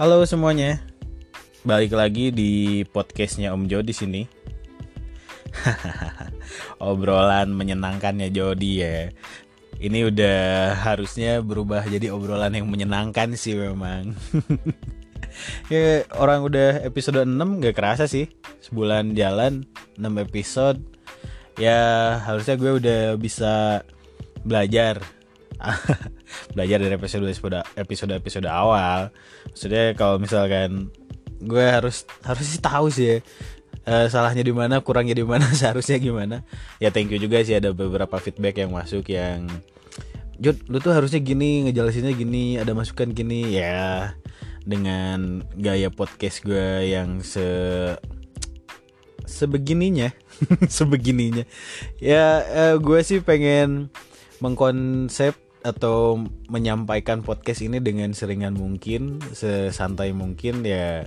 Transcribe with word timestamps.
Halo 0.00 0.24
semuanya, 0.24 0.80
balik 1.68 1.92
lagi 1.92 2.32
di 2.32 2.80
podcastnya 2.96 3.52
Om 3.52 3.68
Jo 3.68 3.84
di 3.84 3.92
sini. 3.92 4.24
obrolan 6.80 7.52
menyenangkan 7.52 8.16
ya 8.24 8.32
Jody 8.32 8.80
ya. 8.80 9.12
Ini 9.76 10.08
udah 10.08 10.72
harusnya 10.80 11.44
berubah 11.44 11.84
jadi 11.84 12.08
obrolan 12.08 12.56
yang 12.56 12.72
menyenangkan 12.72 13.36
sih 13.36 13.52
memang. 13.52 14.16
ya 15.72 16.08
orang 16.16 16.40
udah 16.48 16.80
episode 16.88 17.28
6 17.28 17.60
gak 17.60 17.76
kerasa 17.76 18.08
sih. 18.08 18.32
Sebulan 18.64 19.12
jalan 19.12 19.68
6 20.00 20.08
episode. 20.24 20.80
Ya 21.60 22.16
harusnya 22.24 22.56
gue 22.56 22.80
udah 22.80 23.20
bisa 23.20 23.84
belajar 24.40 25.04
belajar 26.56 26.78
dari 26.80 26.94
episode 26.96 27.28
episode 27.76 28.12
episode 28.16 28.48
awal 28.48 29.12
maksudnya 29.52 29.92
kalau 29.94 30.16
misalkan 30.16 30.88
gue 31.42 31.66
harus 31.66 32.08
harus 32.24 32.46
sih 32.48 32.62
tahu 32.62 32.88
sih 32.88 33.06
ya 33.06 33.16
uh, 33.86 34.06
salahnya 34.06 34.46
di 34.46 34.54
mana 34.54 34.80
kurangnya 34.82 35.16
di 35.16 35.26
mana 35.26 35.46
seharusnya 35.60 35.98
gimana. 35.98 36.46
Ya 36.78 36.94
thank 36.94 37.10
you 37.10 37.18
juga 37.18 37.42
sih 37.42 37.56
ada 37.56 37.74
beberapa 37.74 38.18
feedback 38.18 38.62
yang 38.62 38.70
masuk 38.74 39.10
yang 39.10 39.46
Jod 40.42 40.58
lu 40.66 40.82
tuh 40.82 40.90
harusnya 40.90 41.22
gini 41.22 41.70
ngejelasinnya 41.70 42.18
gini 42.18 42.58
ada 42.58 42.74
masukan 42.74 43.14
gini. 43.14 43.54
Ya 43.54 44.16
dengan 44.62 45.42
gaya 45.58 45.90
podcast 45.90 46.42
gue 46.42 46.90
yang 46.90 47.22
se 47.22 47.46
sebegininya 49.26 50.10
sebegininya. 50.66 51.46
Ya 52.02 52.42
uh, 52.42 52.74
gue 52.82 53.00
sih 53.06 53.22
pengen 53.22 53.90
mengkonsep 54.42 55.38
atau 55.62 56.18
menyampaikan 56.50 57.22
podcast 57.22 57.62
ini 57.62 57.78
dengan 57.78 58.10
seringan 58.14 58.58
mungkin, 58.58 59.22
sesantai 59.34 60.10
mungkin 60.10 60.66
ya 60.66 61.06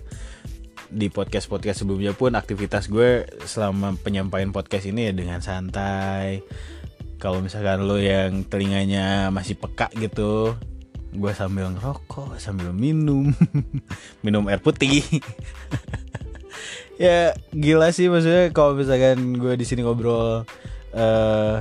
di 0.89 1.11
podcast-podcast 1.11 1.83
sebelumnya 1.83 2.15
pun 2.15 2.37
aktivitas 2.37 2.87
gue 2.87 3.27
selama 3.43 3.99
penyampaian 3.99 4.55
podcast 4.55 4.87
ini 4.87 5.11
ya 5.11 5.13
dengan 5.13 5.43
santai. 5.43 6.39
Kalau 7.19 7.43
misalkan 7.43 7.83
lo 7.83 7.99
yang 7.99 8.47
telinganya 8.47 9.31
masih 9.31 9.59
peka 9.59 9.91
gitu, 9.97 10.55
gue 11.15 11.31
sambil 11.35 11.71
ngerokok, 11.75 12.39
sambil 12.39 12.71
minum, 12.71 13.31
minum 14.25 14.47
air 14.47 14.63
putih. 14.63 15.03
ya 16.95 17.35
gila 17.51 17.91
sih 17.91 18.07
maksudnya 18.07 18.55
kalau 18.55 18.79
misalkan 18.79 19.35
gue 19.35 19.59
di 19.59 19.67
sini 19.67 19.83
ngobrol 19.83 20.47
uh, 20.95 21.57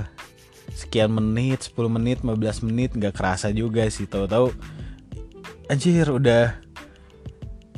sekian 0.75 1.15
menit 1.15 1.71
10 1.71 1.87
menit 1.87 2.19
15 2.27 2.67
menit 2.67 2.91
nggak 2.93 3.15
kerasa 3.15 3.55
juga 3.55 3.87
sih. 3.87 4.11
Tahu-tahu 4.11 4.51
anjir 5.71 6.11
udah 6.11 6.59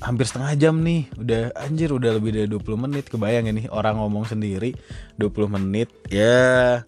hampir 0.00 0.24
setengah 0.24 0.52
jam 0.56 0.80
nih. 0.80 1.06
Udah 1.20 1.52
anjir 1.60 1.92
udah 1.92 2.16
lebih 2.16 2.32
dari 2.32 2.48
20 2.48 2.84
menit. 2.88 3.12
Kebayang 3.12 3.46
ya 3.46 3.52
nih 3.52 3.66
orang 3.68 4.00
ngomong 4.00 4.24
sendiri 4.24 4.72
20 5.20 5.56
menit. 5.60 5.92
Ya 6.08 6.82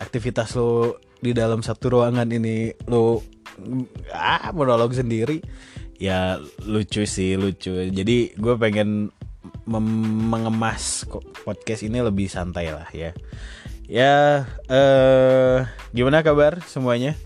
aktivitas 0.00 0.56
lo 0.56 0.96
di 1.20 1.36
dalam 1.36 1.60
satu 1.60 1.92
ruangan 1.92 2.32
ini 2.32 2.72
lo 2.88 3.20
ah 4.16 4.48
monolog 4.56 4.96
sendiri. 4.96 5.44
Ya 6.00 6.40
lucu 6.64 7.04
sih 7.04 7.36
lucu. 7.36 7.92
Jadi 7.92 8.32
gue 8.32 8.54
pengen 8.56 9.12
mengemas 9.68 11.06
podcast 11.44 11.84
ini 11.86 12.02
lebih 12.02 12.26
santai 12.26 12.72
lah 12.72 12.88
ya 12.90 13.14
Ya, 13.90 14.46
eh, 14.70 15.66
gimana 15.90 16.22
kabar 16.22 16.62
semuanya? 16.62 17.18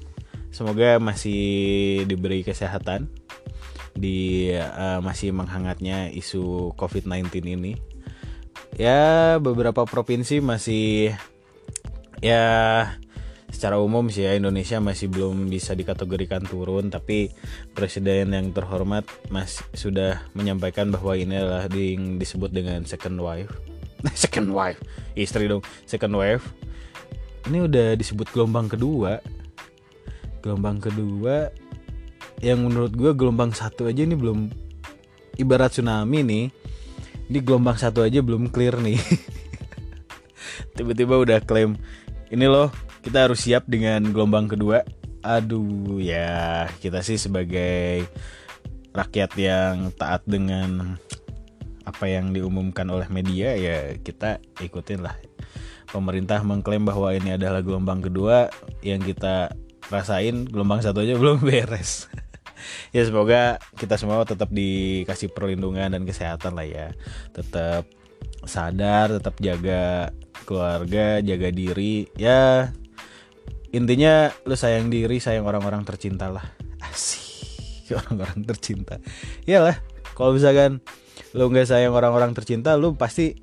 Semoga 0.48 0.96
masih 0.96 2.08
diberi 2.08 2.40
kesehatan 2.40 3.12
di 3.92 4.48
uh, 4.56 5.04
masih 5.04 5.36
menghangatnya 5.36 6.08
isu 6.08 6.72
COVID-19 6.80 7.52
ini. 7.52 7.76
Ya, 8.80 9.36
beberapa 9.44 9.84
provinsi 9.84 10.40
masih 10.40 11.12
ya 12.24 12.44
secara 13.52 13.76
umum 13.76 14.08
sih 14.08 14.24
ya 14.24 14.32
Indonesia 14.32 14.80
masih 14.80 15.12
belum 15.12 15.52
bisa 15.52 15.76
dikategorikan 15.76 16.48
turun 16.48 16.88
tapi 16.88 17.28
presiden 17.76 18.32
yang 18.32 18.56
terhormat 18.56 19.04
masih 19.28 19.62
sudah 19.76 20.24
menyampaikan 20.32 20.88
bahwa 20.88 21.12
ini 21.12 21.38
adalah 21.38 21.68
yang 21.70 22.16
disebut 22.16 22.50
dengan 22.50 22.82
second 22.88 23.20
wave 23.20 23.52
second 24.24 24.52
wave 24.52 24.78
istri 25.16 25.48
dong 25.48 25.64
second 25.86 26.12
wave 26.12 26.44
ini 27.44 27.68
udah 27.68 27.92
disebut 27.96 28.32
gelombang 28.32 28.72
kedua. 28.72 29.20
Gelombang 30.40 30.80
kedua 30.80 31.52
yang 32.40 32.64
menurut 32.64 32.92
gue 32.92 33.12
gelombang 33.16 33.52
satu 33.52 33.88
aja 33.88 34.04
ini 34.04 34.16
belum 34.16 34.48
ibarat 35.36 35.76
tsunami 35.76 36.24
nih. 36.24 36.46
Ini 37.28 37.38
gelombang 37.44 37.76
satu 37.76 38.04
aja 38.04 38.24
belum 38.24 38.48
clear 38.48 38.80
nih. 38.80 38.96
Tiba-tiba 40.76 41.20
udah 41.20 41.38
klaim 41.44 41.76
ini 42.32 42.48
loh 42.48 42.72
kita 43.04 43.28
harus 43.28 43.44
siap 43.44 43.68
dengan 43.68 44.00
gelombang 44.08 44.48
kedua. 44.48 44.80
Aduh 45.24 46.00
ya 46.00 46.68
kita 46.80 47.04
sih 47.04 47.20
sebagai 47.20 48.08
rakyat 48.92 49.30
yang 49.36 49.92
taat 49.96 50.24
dengan 50.24 50.96
apa 51.84 52.08
yang 52.08 52.32
diumumkan 52.32 52.88
oleh 52.88 53.06
media 53.12 53.52
ya 53.56 53.96
kita 54.00 54.40
ikutin 54.60 55.04
lah. 55.04 55.16
Pemerintah 55.92 56.42
mengklaim 56.42 56.82
bahwa 56.82 57.12
ini 57.14 57.36
adalah 57.36 57.62
gelombang 57.62 58.02
kedua 58.02 58.50
yang 58.82 58.98
kita 59.04 59.54
rasain. 59.92 60.48
Gelombang 60.48 60.82
satu 60.82 61.04
aja 61.04 61.14
belum 61.14 61.44
beres. 61.46 62.08
Ya 62.90 63.04
semoga 63.04 63.60
kita 63.76 64.00
semua 64.00 64.24
tetap 64.24 64.48
dikasih 64.48 65.30
perlindungan 65.30 65.92
dan 65.92 66.02
kesehatan 66.08 66.56
lah 66.56 66.66
ya. 66.66 66.86
Tetap 67.36 67.86
sadar 68.44 69.20
tetap 69.20 69.36
jaga 69.40 70.10
keluarga 70.48 71.20
jaga 71.20 71.48
diri. 71.52 72.08
Ya 72.16 72.72
intinya 73.70 74.32
lu 74.48 74.56
sayang 74.56 74.88
diri 74.88 75.20
sayang 75.20 75.44
orang-orang 75.44 75.84
tercinta 75.84 76.32
lah. 76.32 76.44
Asik 76.80 77.92
orang-orang 78.00 78.40
tercinta. 78.48 78.96
Iyalah 79.44 79.76
kalau 80.16 80.34
misalkan 80.34 80.80
lu 81.34 81.50
nggak 81.50 81.66
sayang 81.66 81.94
orang-orang 81.94 82.30
tercinta 82.32 82.78
lu 82.78 82.94
pasti 82.94 83.34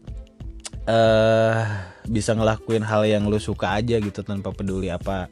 uh, 0.88 1.62
bisa 2.08 2.34
ngelakuin 2.34 2.84
hal 2.84 3.06
yang 3.06 3.28
lu 3.28 3.38
suka 3.38 3.78
aja 3.78 4.00
gitu 4.00 4.24
tanpa 4.24 4.56
peduli 4.56 4.90
apa 4.90 5.28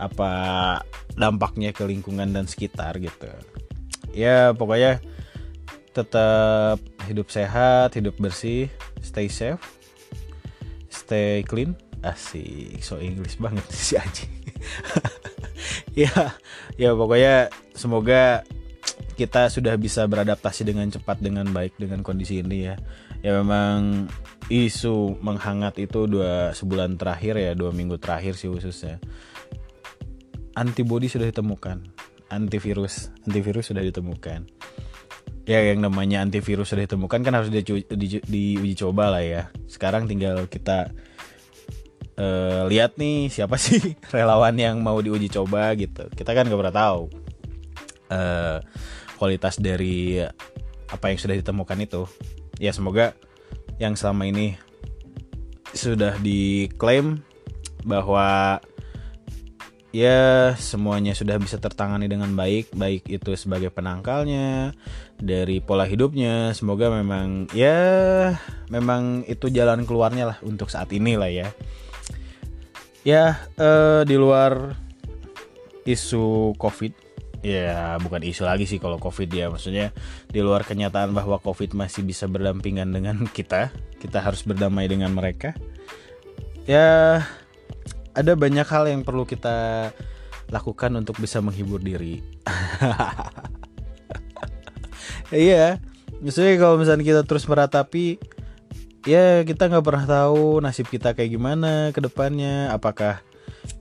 apa 0.00 0.32
dampaknya 1.14 1.76
ke 1.76 1.84
lingkungan 1.84 2.32
dan 2.32 2.48
sekitar 2.48 2.96
gitu. 2.98 3.28
Ya 4.16 4.56
pokoknya 4.56 4.98
tetap 5.92 6.80
hidup 7.10 7.28
sehat 7.28 7.98
hidup 7.98 8.14
bersih 8.16 8.70
stay 9.04 9.28
safe 9.28 9.60
stay 10.88 11.44
clean. 11.44 11.76
Asik 12.00 12.80
so 12.80 12.96
English 12.96 13.36
banget 13.36 13.60
sih 13.76 14.00
Aji 14.00 14.24
ya 16.08 16.32
ya 16.80 16.96
pokoknya 16.96 17.52
semoga 17.76 18.40
kita 19.16 19.50
sudah 19.50 19.74
bisa 19.80 20.06
beradaptasi 20.06 20.66
dengan 20.66 20.90
cepat 20.90 21.22
dengan 21.22 21.48
baik 21.50 21.78
dengan 21.78 22.04
kondisi 22.04 22.42
ini 22.42 22.70
ya. 22.70 22.76
Ya 23.20 23.36
memang 23.40 24.08
isu 24.48 25.20
menghangat 25.20 25.78
itu 25.78 26.08
dua 26.08 26.56
sebulan 26.56 26.96
terakhir 26.96 27.36
ya 27.36 27.52
dua 27.52 27.70
minggu 27.70 28.00
terakhir 28.00 28.34
sih 28.36 28.48
khususnya. 28.48 28.98
Antibody 30.56 31.06
sudah 31.06 31.30
ditemukan 31.30 32.10
antivirus 32.30 33.10
antivirus 33.26 33.74
sudah 33.74 33.82
ditemukan. 33.84 34.46
Ya 35.44 35.66
yang 35.66 35.82
namanya 35.82 36.22
antivirus 36.22 36.70
sudah 36.70 36.86
ditemukan 36.86 37.26
kan 37.26 37.34
harus 37.34 37.50
di, 37.50 37.60
di, 37.66 38.22
diuji 38.22 38.74
coba 38.78 39.10
lah 39.18 39.22
ya. 39.26 39.42
Sekarang 39.66 40.06
tinggal 40.06 40.46
kita 40.46 40.94
uh, 42.14 42.62
lihat 42.70 42.94
nih 42.96 43.26
siapa 43.28 43.58
sih 43.58 43.98
relawan 44.14 44.54
yang 44.54 44.78
mau 44.78 44.96
diuji 45.02 45.26
coba 45.26 45.74
gitu. 45.74 46.06
Kita 46.14 46.30
kan 46.32 46.46
gak 46.46 46.60
pernah 46.60 46.76
tahu. 46.76 47.02
Uh, 48.10 48.58
kualitas 49.20 49.60
dari 49.60 50.24
apa 50.88 51.12
yang 51.12 51.20
sudah 51.20 51.36
ditemukan 51.36 51.78
itu. 51.84 52.08
Ya 52.56 52.72
semoga 52.72 53.12
yang 53.76 53.92
selama 53.92 54.24
ini 54.24 54.56
sudah 55.76 56.16
diklaim 56.24 57.20
bahwa 57.84 58.58
ya 59.92 60.54
semuanya 60.56 61.12
sudah 61.12 61.36
bisa 61.36 61.58
tertangani 61.58 62.06
dengan 62.06 62.30
baik 62.38 62.70
baik 62.74 63.10
itu 63.10 63.34
sebagai 63.34 63.74
penangkalnya 63.74 64.70
dari 65.18 65.58
pola 65.58 65.82
hidupnya 65.82 66.54
semoga 66.54 66.94
memang 66.94 67.50
ya 67.50 68.38
memang 68.70 69.26
itu 69.26 69.50
jalan 69.50 69.82
keluarnya 69.82 70.34
lah 70.34 70.38
untuk 70.40 70.72
saat 70.72 70.88
ini 70.96 71.20
lah 71.20 71.28
ya. 71.28 71.48
Ya 73.04 73.40
eh, 73.56 74.02
di 74.08 74.16
luar 74.16 74.76
isu 75.88 76.54
covid 76.60 77.09
ya 77.40 77.96
bukan 78.00 78.20
isu 78.20 78.44
lagi 78.44 78.68
sih 78.68 78.76
kalau 78.78 78.96
covid 79.00 79.28
ya. 79.30 79.48
Maksudnya 79.48 79.92
di 80.28 80.40
luar 80.40 80.64
kenyataan 80.64 81.12
bahwa 81.12 81.40
covid 81.40 81.72
masih 81.76 82.04
bisa 82.04 82.28
berdampingan 82.30 82.90
dengan 82.92 83.24
kita 83.36 83.72
kita 84.00 84.18
harus 84.20 84.44
berdamai 84.44 84.88
dengan 84.88 85.12
mereka. 85.12 85.56
Ya 86.68 87.22
ada 88.12 88.32
banyak 88.34 88.66
hal 88.66 88.90
yang 88.90 89.02
perlu 89.06 89.24
kita 89.24 89.90
lakukan 90.50 90.90
untuk 90.98 91.16
bisa 91.18 91.38
menghibur 91.40 91.80
diri. 91.80 92.20
Iya 95.30 95.78
maksudnya 96.18 96.58
kalau 96.58 96.76
misalnya 96.76 97.06
kita 97.06 97.22
terus 97.22 97.46
meratapi 97.46 98.18
ya 99.06 99.46
kita 99.46 99.70
nggak 99.70 99.86
pernah 99.86 100.04
tahu 100.04 100.60
nasib 100.60 100.90
kita 100.90 101.14
kayak 101.14 101.30
gimana 101.38 101.94
ke 101.94 102.02
depannya. 102.02 102.74
Apakah 102.74 103.22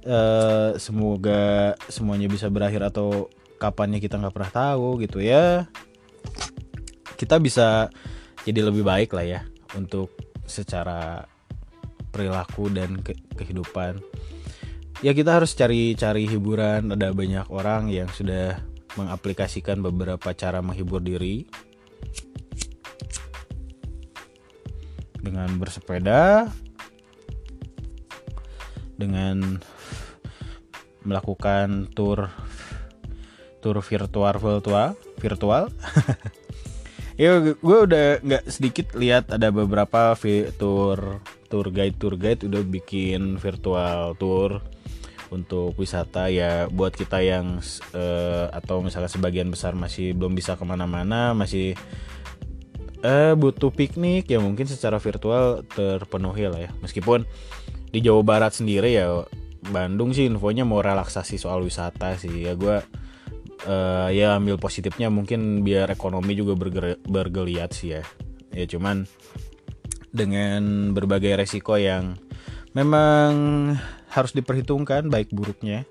uh, 0.06 0.78
semoga 0.78 1.74
semuanya 1.90 2.30
bisa 2.30 2.48
berakhir 2.48 2.86
atau 2.86 3.28
kapannya 3.60 4.00
kita 4.00 4.16
nggak 4.16 4.34
pernah 4.34 4.54
tahu 4.56 5.04
gitu 5.04 5.20
ya. 5.20 5.68
Kita 7.20 7.36
bisa 7.38 7.92
jadi 8.48 8.64
lebih 8.64 8.88
baik 8.88 9.12
lah 9.12 9.28
ya 9.28 9.42
untuk 9.76 10.16
secara 10.48 11.28
perilaku 12.10 12.72
dan 12.72 13.04
ke 13.04 13.14
kehidupan. 13.36 14.00
Ya 15.04 15.12
kita 15.12 15.40
harus 15.40 15.52
cari-cari 15.54 16.26
hiburan. 16.26 16.96
Ada 16.96 17.12
banyak 17.12 17.52
orang 17.52 17.92
yang 17.92 18.08
sudah 18.10 18.64
mengaplikasikan 18.98 19.84
beberapa 19.84 20.34
cara 20.34 20.64
menghibur 20.64 21.04
diri 21.04 21.46
dengan 25.20 25.52
bersepeda 25.60 26.48
dengan 29.00 29.60
melakukan 31.04 31.88
tour 31.96 32.28
tour 33.60 33.80
virtual 33.84 34.36
virtual 34.40 34.96
virtual. 35.20 35.64
Ya 37.20 37.36
gue 37.44 37.78
udah 37.84 38.24
nggak 38.24 38.48
sedikit 38.48 38.96
lihat 38.96 39.28
ada 39.28 39.52
beberapa 39.52 40.16
tour 40.56 41.20
tour 41.52 41.68
guide 41.68 42.00
tour 42.00 42.16
guide 42.16 42.48
udah 42.48 42.64
bikin 42.64 43.36
virtual 43.36 44.16
tour 44.16 44.64
untuk 45.28 45.76
wisata. 45.76 46.32
Ya 46.32 46.72
buat 46.72 46.96
kita 46.96 47.20
yang 47.20 47.60
uh, 47.92 48.48
atau 48.56 48.80
misalnya 48.80 49.12
sebagian 49.12 49.52
besar 49.52 49.76
masih 49.76 50.16
belum 50.16 50.32
bisa 50.32 50.56
ke 50.56 50.64
mana-mana 50.64 51.36
masih 51.36 51.76
uh, 53.04 53.36
butuh 53.36 53.76
piknik 53.76 54.32
ya 54.32 54.40
mungkin 54.40 54.72
secara 54.72 54.96
virtual 54.96 55.68
terpenuhi 55.68 56.48
lah 56.48 56.62
ya. 56.64 56.72
Meskipun 56.80 57.28
di 57.92 58.00
Jawa 58.00 58.24
Barat 58.24 58.56
sendiri 58.56 58.96
ya 58.96 59.28
Bandung 59.60 60.16
sih 60.16 60.24
infonya 60.24 60.64
mau 60.64 60.80
relaksasi 60.80 61.36
soal 61.36 61.68
wisata 61.68 62.16
sih. 62.16 62.48
Ya 62.48 62.56
gue 62.56 62.80
uh, 63.66 64.08
ya 64.14 64.38
ambil 64.38 64.62
positifnya 64.62 65.12
mungkin 65.12 65.66
biar 65.66 65.92
ekonomi 65.92 66.38
juga 66.38 66.56
bergeliat 67.04 67.72
sih 67.74 68.00
ya. 68.00 68.04
Ya 68.54 68.66
cuman 68.70 69.10
dengan 70.10 70.92
berbagai 70.94 71.38
resiko 71.38 71.78
yang 71.78 72.18
memang 72.74 73.32
harus 74.10 74.34
diperhitungkan 74.34 75.10
baik 75.10 75.30
buruknya 75.30 75.86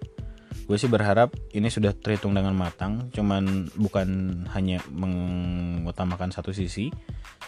gue 0.69 0.76
sih 0.76 0.91
berharap 0.93 1.32
ini 1.56 1.73
sudah 1.73 1.97
terhitung 1.97 2.37
dengan 2.37 2.53
matang. 2.53 3.09
Cuman 3.09 3.73
bukan 3.73 4.09
hanya 4.53 4.85
mengutamakan 4.93 6.29
satu 6.29 6.53
sisi 6.53 6.93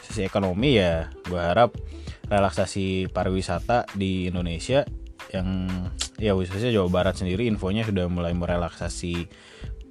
sisi 0.01 0.25
ekonomi 0.25 0.81
ya 0.81 1.13
gue 1.29 1.37
harap 1.37 1.77
relaksasi 2.33 3.13
pariwisata 3.13 3.85
di 3.93 4.33
Indonesia 4.33 4.89
yang 5.31 5.69
ya 6.17 6.33
khususnya 6.33 6.73
Jawa 6.73 6.89
Barat 6.89 7.21
sendiri 7.21 7.47
infonya 7.47 7.85
sudah 7.85 8.09
mulai 8.09 8.33
merelaksasi 8.33 9.29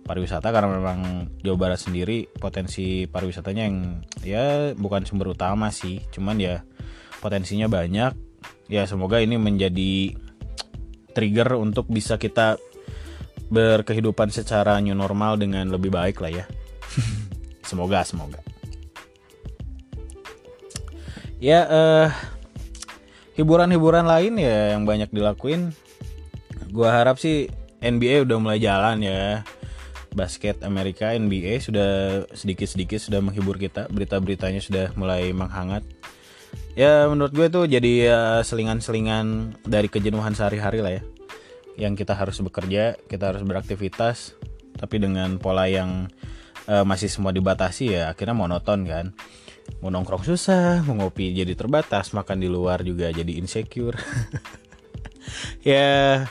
pariwisata 0.10 0.50
karena 0.50 0.74
memang 0.74 1.30
Jawa 1.46 1.70
Barat 1.70 1.80
sendiri 1.86 2.26
potensi 2.26 3.06
pariwisatanya 3.06 3.64
yang 3.70 3.78
ya 4.26 4.74
bukan 4.74 5.06
sumber 5.06 5.38
utama 5.38 5.70
sih 5.70 6.02
cuman 6.10 6.42
ya 6.42 6.66
potensinya 7.22 7.70
banyak 7.70 8.18
ya 8.66 8.90
semoga 8.90 9.22
ini 9.22 9.38
menjadi 9.38 10.18
trigger 11.14 11.62
untuk 11.62 11.86
bisa 11.94 12.18
kita 12.18 12.58
berkehidupan 13.50 14.30
secara 14.30 14.78
new 14.78 14.94
normal 14.94 15.36
dengan 15.36 15.68
lebih 15.68 15.90
baik 15.90 16.22
lah 16.22 16.32
ya. 16.32 16.46
semoga, 17.70 18.06
semoga. 18.06 18.40
Ya, 21.42 21.66
uh, 21.66 22.08
hiburan-hiburan 23.34 24.06
lain 24.06 24.38
ya 24.38 24.78
yang 24.78 24.86
banyak 24.86 25.10
dilakuin. 25.10 25.74
Gua 26.70 26.94
harap 26.94 27.18
sih 27.18 27.50
NBA 27.82 28.30
udah 28.30 28.38
mulai 28.38 28.62
jalan 28.62 29.02
ya. 29.02 29.42
Basket 30.14 30.62
Amerika 30.66 31.14
NBA 31.14 31.62
sudah 31.62 32.24
sedikit-sedikit 32.34 32.98
sudah 32.98 33.20
menghibur 33.22 33.58
kita. 33.58 33.90
Berita-beritanya 33.92 34.62
sudah 34.62 34.86
mulai 34.98 35.30
menghangat. 35.32 35.86
Ya 36.74 37.06
menurut 37.12 37.34
gue 37.36 37.48
tuh 37.52 37.66
jadi 37.70 37.92
ya, 38.10 38.22
selingan-selingan 38.42 39.58
dari 39.68 39.92
kejenuhan 39.92 40.34
sehari-hari 40.34 40.80
lah 40.82 40.94
ya 40.98 41.04
yang 41.80 41.96
kita 41.96 42.12
harus 42.12 42.44
bekerja 42.44 43.00
kita 43.08 43.32
harus 43.32 43.42
beraktivitas 43.48 44.36
tapi 44.76 45.00
dengan 45.00 45.40
pola 45.40 45.72
yang 45.72 46.12
uh, 46.68 46.84
masih 46.84 47.08
semua 47.08 47.32
dibatasi 47.32 47.96
ya 47.96 48.12
akhirnya 48.12 48.36
monoton 48.36 48.84
kan 48.84 49.16
mau 49.80 49.88
nongkrong 49.88 50.28
susah 50.28 50.84
mau 50.84 51.00
ngopi 51.00 51.32
jadi 51.32 51.56
terbatas 51.56 52.12
makan 52.12 52.44
di 52.44 52.52
luar 52.52 52.84
juga 52.84 53.08
jadi 53.16 53.32
insecure 53.40 53.96
ya 55.72 56.28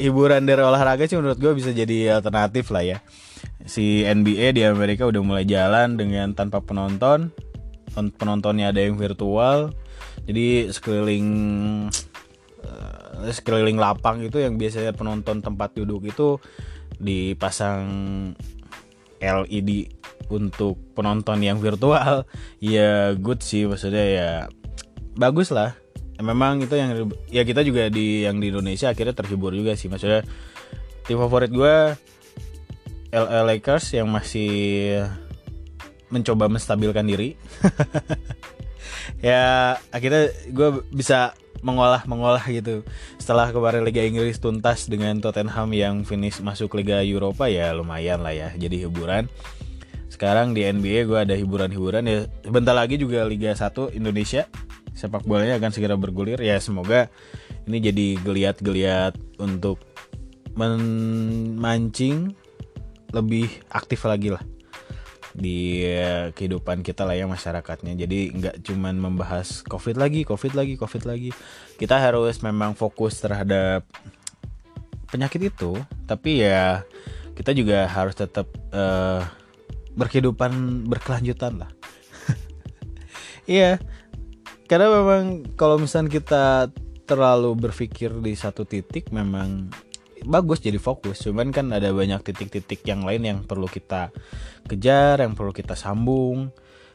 hiburan 0.00 0.48
dari 0.48 0.62
olahraga 0.64 1.04
sih 1.04 1.18
menurut 1.20 1.38
gue 1.38 1.52
bisa 1.52 1.70
jadi 1.72 2.20
alternatif 2.20 2.72
lah 2.72 2.84
ya. 2.84 2.98
Si 3.66 4.02
NBA 4.02 4.56
di 4.58 4.62
Amerika 4.66 5.06
udah 5.06 5.22
mulai 5.22 5.44
jalan 5.46 5.94
dengan 5.98 6.34
tanpa 6.34 6.62
penonton 6.62 7.30
penontonnya 7.92 8.72
ada 8.72 8.80
yang 8.80 8.96
virtual. 8.96 9.74
Jadi 10.24 10.70
sekeliling 10.72 11.28
sekeliling 13.22 13.78
lapang 13.78 14.24
itu 14.24 14.40
yang 14.40 14.56
biasanya 14.58 14.96
penonton 14.96 15.44
tempat 15.44 15.76
duduk 15.76 16.08
itu 16.10 16.40
dipasang 16.98 17.84
LED 19.22 19.92
untuk 20.32 20.78
penonton 20.96 21.38
yang 21.42 21.60
virtual. 21.60 22.24
Ya 22.62 23.12
good 23.18 23.42
sih 23.44 23.68
maksudnya 23.68 24.04
ya. 24.06 24.30
Bagus 25.12 25.52
lah 25.52 25.81
memang 26.20 26.60
itu 26.60 26.74
yang 26.76 27.08
ya 27.32 27.46
kita 27.46 27.64
juga 27.64 27.88
di 27.88 28.26
yang 28.26 28.42
di 28.42 28.52
Indonesia 28.52 28.92
akhirnya 28.92 29.16
terhibur 29.16 29.54
juga 29.56 29.72
sih. 29.78 29.88
Maksudnya 29.88 30.26
tim 31.08 31.16
favorit 31.16 31.48
gue 31.48 31.96
LA 33.12 33.40
Lakers 33.44 33.96
yang 33.96 34.08
masih 34.12 34.50
mencoba 36.12 36.50
menstabilkan 36.52 37.06
diri. 37.08 37.36
Ya 39.22 39.78
akhirnya 39.94 40.34
gue 40.50 40.82
bisa 40.90 41.34
mengolah 41.62 42.02
mengolah 42.10 42.42
gitu. 42.50 42.82
Setelah 43.22 43.54
kemarin 43.54 43.86
Liga 43.86 44.02
Inggris 44.02 44.42
tuntas 44.42 44.90
dengan 44.90 45.22
Tottenham 45.22 45.70
yang 45.70 46.02
finish 46.02 46.42
masuk 46.42 46.74
Liga 46.74 47.02
Eropa 47.06 47.46
ya 47.46 47.70
lumayan 47.70 48.22
lah 48.22 48.34
ya 48.34 48.50
jadi 48.58 48.86
hiburan. 48.86 49.30
Sekarang 50.10 50.54
di 50.54 50.66
NBA 50.66 51.06
gue 51.06 51.18
ada 51.18 51.34
hiburan-hiburan 51.38 52.02
ya. 52.06 52.18
Sebentar 52.42 52.74
lagi 52.74 52.98
juga 52.98 53.22
Liga 53.26 53.54
1 53.54 53.94
Indonesia 53.94 54.46
sepak 54.92 55.24
bolanya 55.24 55.58
akan 55.58 55.70
segera 55.72 55.96
bergulir. 55.96 56.40
Ya 56.40 56.60
semoga 56.60 57.08
ini 57.68 57.78
jadi 57.78 58.06
geliat-geliat 58.20 59.16
untuk 59.40 59.80
memancing 60.52 62.36
lebih 63.12 63.48
aktif 63.72 64.04
lagi 64.08 64.32
lah 64.32 64.44
di 65.32 65.80
eh, 65.80 66.28
kehidupan 66.36 66.84
kita 66.84 67.08
lah 67.08 67.16
ya 67.16 67.24
masyarakatnya. 67.24 67.96
Jadi 67.96 68.18
nggak 68.36 68.56
cuman 68.68 68.94
membahas 69.00 69.64
covid 69.64 69.96
lagi 69.96 70.24
covid 70.28 70.52
lagi 70.52 70.76
covid 70.76 71.08
lagi. 71.08 71.30
Kita 71.80 71.96
harus 71.98 72.40
memang 72.44 72.76
fokus 72.76 73.20
terhadap 73.20 73.88
penyakit 75.08 75.52
itu. 75.52 75.76
Tapi 76.04 76.44
ya 76.44 76.84
kita 77.32 77.56
juga 77.56 77.88
harus 77.88 78.12
tetap 78.12 78.48
uh, 78.76 79.24
berkehidupan 79.96 80.84
berkelanjutan 80.88 81.64
lah. 81.64 81.70
Iya 83.42 83.82
karena 84.72 84.88
memang 84.88 85.52
kalau 85.52 85.76
misalnya 85.76 86.08
kita 86.16 86.72
terlalu 87.04 87.52
berpikir 87.60 88.08
di 88.24 88.32
satu 88.32 88.64
titik 88.64 89.12
memang 89.12 89.68
bagus 90.24 90.64
jadi 90.64 90.80
fokus. 90.80 91.28
Cuman 91.28 91.52
kan 91.52 91.68
ada 91.76 91.92
banyak 91.92 92.24
titik-titik 92.24 92.80
yang 92.88 93.04
lain 93.04 93.20
yang 93.20 93.38
perlu 93.44 93.68
kita 93.68 94.08
kejar 94.64 95.20
yang 95.20 95.36
perlu 95.36 95.52
kita 95.52 95.76
sambung 95.76 96.48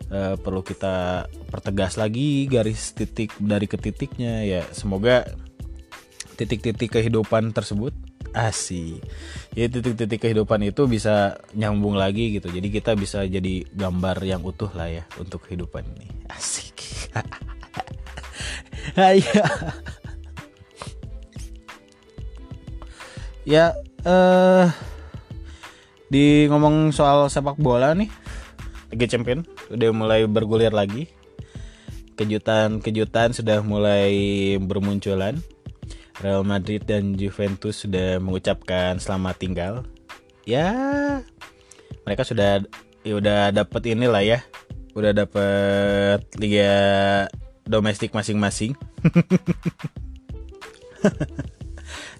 uh, 0.09 0.33
perlu 0.41 0.65
kita 0.65 1.29
pertegas 1.53 2.01
lagi 2.01 2.49
garis 2.49 2.97
titik 2.97 3.37
dari 3.37 3.69
ke 3.69 3.77
titiknya. 3.77 4.41
Ya 4.41 4.65
semoga 4.73 5.29
titik-titik 6.33 6.97
kehidupan 6.97 7.53
tersebut 7.53 7.93
asih 8.33 9.01
ya 9.57 9.65
titik-titik 9.65 10.21
kehidupan 10.21 10.61
itu 10.65 10.89
bisa 10.89 11.37
nyambung 11.53 11.93
lagi 11.93 12.41
gitu. 12.41 12.49
Jadi 12.49 12.73
kita 12.73 12.97
bisa 12.97 13.21
jadi 13.21 13.69
gambar 13.69 14.17
yang 14.25 14.41
utuh 14.41 14.73
lah 14.73 14.89
ya 14.89 15.05
untuk 15.21 15.45
kehidupan 15.45 15.85
ini. 15.93 16.09
Asik 16.25 16.81
ya 18.97 19.45
ya 23.45 23.65
eh 24.01 24.67
di 26.09 26.49
ngomong 26.49 26.89
soal 26.89 27.29
sepak 27.29 27.61
bola 27.61 27.93
nih 27.93 28.09
Liga 28.91 29.05
Champion 29.05 29.43
udah 29.67 29.89
mulai 29.91 30.23
bergulir 30.27 30.71
lagi. 30.71 31.11
Kejutan-kejutan 32.17 33.35
sudah 33.35 33.61
mulai 33.61 34.55
bermunculan. 34.57 35.37
Real 36.17 36.41
Madrid 36.41 36.81
dan 36.81 37.13
Juventus 37.13 37.85
sudah 37.85 38.17
mengucapkan 38.17 38.97
selamat 38.97 39.35
tinggal. 39.37 39.73
Ya 40.47 40.71
mereka 42.07 42.25
sudah 42.25 42.63
ya 43.05 43.13
udah 43.19 43.53
dapet 43.53 43.93
inilah 43.93 44.23
ya. 44.23 44.39
Udah 44.97 45.13
dapet 45.13 46.25
liga 46.41 46.73
domestik 47.67 48.15
masing-masing. 48.15 48.73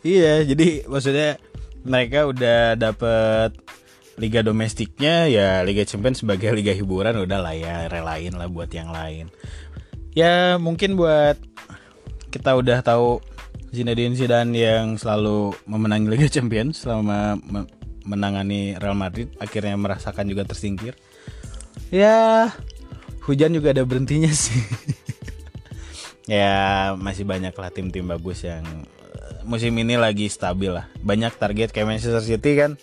Iya 0.06 0.46
jadi 0.46 0.88
maksudnya 0.88 1.42
mereka 1.84 2.30
udah 2.30 2.78
dapet 2.78 3.52
liga 4.18 4.42
domestiknya 4.42 5.30
ya 5.30 5.62
liga 5.62 5.86
champions 5.86 6.26
sebagai 6.26 6.50
liga 6.56 6.74
hiburan 6.74 7.22
udah 7.22 7.40
lah 7.42 7.54
ya 7.54 7.92
relain 7.92 8.34
lah 8.38 8.48
buat 8.48 8.72
yang 8.72 8.90
lain. 8.90 9.28
Ya 10.18 10.58
mungkin 10.58 10.98
buat 10.98 11.38
kita 12.34 12.58
udah 12.58 12.82
tahu 12.82 13.22
Zinedine 13.70 14.16
Zidane 14.16 14.56
yang 14.56 14.96
selalu 14.96 15.54
memenangi 15.68 16.08
Liga 16.08 16.28
Champions 16.32 16.82
selama 16.82 17.36
menangani 18.08 18.80
Real 18.80 18.96
Madrid 18.96 19.30
akhirnya 19.38 19.76
merasakan 19.78 20.26
juga 20.26 20.48
tersingkir. 20.48 20.98
Ya 21.94 22.50
hujan 23.28 23.54
juga 23.54 23.76
ada 23.76 23.84
berhentinya 23.84 24.32
sih 24.32 24.56
ya 26.28 26.94
masih 27.00 27.24
banyak 27.24 27.56
lah 27.56 27.72
tim-tim 27.72 28.04
bagus 28.04 28.44
yang 28.44 28.62
eh, 29.16 29.42
musim 29.48 29.74
ini 29.80 29.96
lagi 29.96 30.28
stabil 30.28 30.70
lah. 30.70 30.86
Banyak 31.00 31.40
target 31.40 31.72
kayak 31.72 31.88
Manchester 31.88 32.22
City 32.22 32.54
kan 32.60 32.76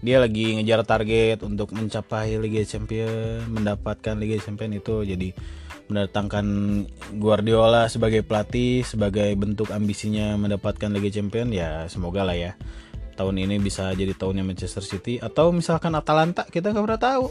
dia 0.00 0.16
lagi 0.16 0.56
ngejar 0.56 0.80
target 0.88 1.44
untuk 1.44 1.76
mencapai 1.76 2.40
Liga 2.40 2.64
Champions 2.64 3.44
mendapatkan 3.52 4.16
Liga 4.16 4.40
Champions 4.40 4.80
itu 4.80 5.04
jadi 5.04 5.28
mendatangkan 5.92 6.46
Guardiola 7.20 7.84
sebagai 7.92 8.24
pelatih 8.24 8.80
sebagai 8.80 9.28
bentuk 9.36 9.68
ambisinya 9.68 10.40
mendapatkan 10.40 10.88
Liga 10.88 11.12
Champions 11.12 11.52
ya 11.52 11.84
semoga 11.92 12.24
lah 12.24 12.34
ya. 12.34 12.56
Tahun 13.20 13.36
ini 13.36 13.60
bisa 13.60 13.92
jadi 13.92 14.16
tahunnya 14.16 14.40
Manchester 14.40 14.80
City 14.80 15.20
atau 15.20 15.52
misalkan 15.52 15.92
Atalanta 15.92 16.48
kita 16.48 16.72
nggak 16.72 16.84
pernah 16.88 17.02
tahu. 17.02 17.24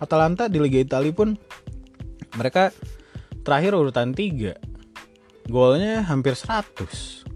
Atalanta 0.00 0.48
di 0.48 0.56
Liga 0.56 0.80
Italia 0.80 1.12
pun 1.12 1.36
mereka 2.36 2.72
terakhir 3.44 3.76
urutan 3.76 4.16
3 4.16 4.75
golnya 5.46 6.02
hampir 6.06 6.34
100 6.34 7.26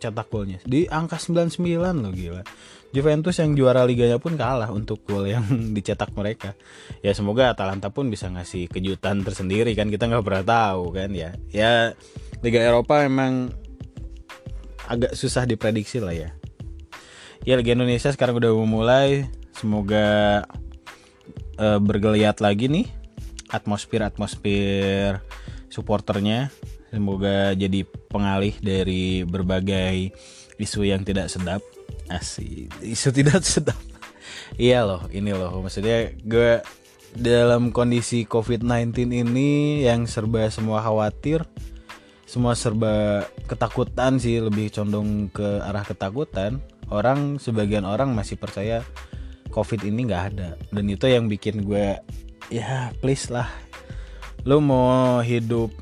cetak 0.00 0.26
golnya. 0.32 0.58
Di 0.64 0.88
angka 0.88 1.20
99 1.20 1.60
loh 2.00 2.12
gila. 2.12 2.42
Juventus 2.90 3.38
yang 3.38 3.54
juara 3.54 3.86
liganya 3.86 4.18
pun 4.18 4.34
kalah 4.34 4.72
untuk 4.74 5.06
gol 5.06 5.28
yang 5.28 5.46
dicetak 5.76 6.10
mereka. 6.16 6.58
Ya 7.04 7.14
semoga 7.14 7.54
Atalanta 7.54 7.92
pun 7.92 8.10
bisa 8.10 8.26
ngasih 8.26 8.66
kejutan 8.66 9.22
tersendiri 9.22 9.76
kan 9.78 9.86
kita 9.92 10.10
nggak 10.10 10.26
pernah 10.26 10.44
tahu 10.44 10.90
kan 10.96 11.10
ya. 11.14 11.30
Ya 11.52 11.94
Liga 12.42 12.58
Eropa 12.58 13.06
emang 13.06 13.54
agak 14.90 15.14
susah 15.14 15.46
diprediksi 15.46 16.02
lah 16.02 16.16
ya. 16.16 16.34
Ya 17.46 17.54
Liga 17.54 17.78
Indonesia 17.78 18.10
sekarang 18.10 18.42
udah 18.42 18.50
memulai 18.56 19.30
semoga 19.54 20.42
uh, 21.60 21.78
bergeliat 21.78 22.42
lagi 22.42 22.66
nih 22.66 22.88
atmosfer 23.52 24.02
atmosfer 24.02 25.20
supporternya 25.70 26.50
semoga 26.90 27.54
jadi 27.54 27.86
pengalih 28.10 28.54
dari 28.58 29.22
berbagai 29.22 30.12
isu 30.60 30.84
yang 30.84 31.06
tidak 31.06 31.30
sedap. 31.30 31.62
Asih 32.10 32.68
isu 32.82 33.14
tidak 33.14 33.46
sedap. 33.46 33.78
Iya 34.58 34.82
loh 34.82 35.06
ini 35.14 35.30
loh. 35.30 35.62
Maksudnya 35.62 36.10
gue 36.26 36.60
dalam 37.14 37.70
kondisi 37.70 38.26
COVID-19 38.26 39.10
ini 39.10 39.82
yang 39.86 40.06
serba 40.10 40.46
semua 40.50 40.82
khawatir 40.82 41.42
semua 42.30 42.54
serba 42.54 43.26
ketakutan 43.50 44.22
sih 44.22 44.38
lebih 44.38 44.70
condong 44.70 45.26
ke 45.34 45.58
arah 45.66 45.82
ketakutan 45.82 46.62
orang 46.86 47.42
sebagian 47.42 47.82
orang 47.82 48.14
masih 48.14 48.38
percaya 48.38 48.86
covid 49.50 49.82
ini 49.82 50.06
nggak 50.06 50.24
ada. 50.34 50.54
Dan 50.70 50.86
itu 50.86 51.10
yang 51.10 51.26
bikin 51.26 51.66
gue 51.66 51.98
ya 52.54 52.94
please 53.02 53.34
lah. 53.34 53.50
Lu 54.46 54.62
mau 54.62 55.18
hidup 55.26 55.74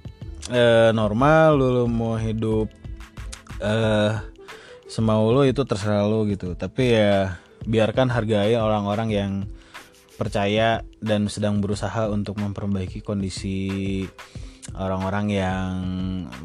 uh, 0.51 0.91
normal 0.97 1.57
lu, 1.57 1.67
lu 1.73 1.85
mau 1.87 2.17
hidup 2.17 2.69
uh, 3.61 4.13
semau 4.89 5.29
lu 5.31 5.45
itu 5.45 5.63
terserah 5.65 6.09
lu 6.09 6.25
gitu. 6.29 6.57
Tapi 6.57 6.97
ya 6.97 7.39
biarkan 7.69 8.09
hargai 8.09 8.57
orang-orang 8.57 9.09
yang 9.13 9.33
percaya 10.19 10.83
dan 10.99 11.31
sedang 11.31 11.63
berusaha 11.63 12.11
untuk 12.11 12.43
memperbaiki 12.43 13.07
kondisi 13.07 14.03
orang-orang 14.75 15.27
yang 15.31 15.73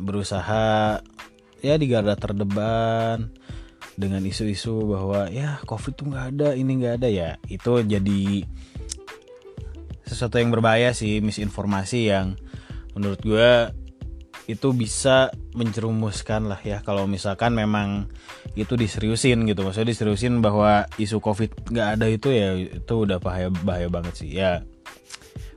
berusaha 0.04 1.02
ya 1.64 1.74
di 1.80 1.86
garda 1.90 2.14
terdepan 2.14 3.34
dengan 3.98 4.22
isu-isu 4.26 4.90
bahwa 4.90 5.30
ya 5.30 5.58
covid 5.66 5.94
tuh 5.98 6.12
nggak 6.14 6.26
ada 6.38 6.50
ini 6.54 6.72
nggak 6.84 6.96
ada. 7.02 7.10
Ya 7.10 7.30
itu 7.50 7.82
jadi 7.82 8.46
sesuatu 10.06 10.38
yang 10.38 10.54
berbahaya 10.54 10.94
sih 10.94 11.24
misinformasi 11.24 12.14
yang 12.14 12.38
menurut 12.94 13.18
gue 13.26 13.74
itu 14.46 14.76
bisa 14.76 15.32
mencerumuskan 15.56 16.52
lah 16.52 16.60
ya. 16.60 16.84
Kalau 16.84 17.08
misalkan 17.08 17.56
memang 17.56 18.12
itu 18.60 18.76
diseriusin 18.76 19.48
gitu 19.48 19.64
maksudnya 19.64 19.96
diseriusin 19.96 20.44
bahwa 20.44 20.86
isu 21.00 21.24
covid 21.24 21.50
nggak 21.72 21.88
ada 22.00 22.06
itu 22.12 22.30
ya 22.30 22.56
itu 22.60 22.94
udah 22.94 23.18
bahaya 23.24 23.50
bahaya 23.64 23.88
banget 23.88 24.14
sih. 24.20 24.30
Ya 24.36 24.68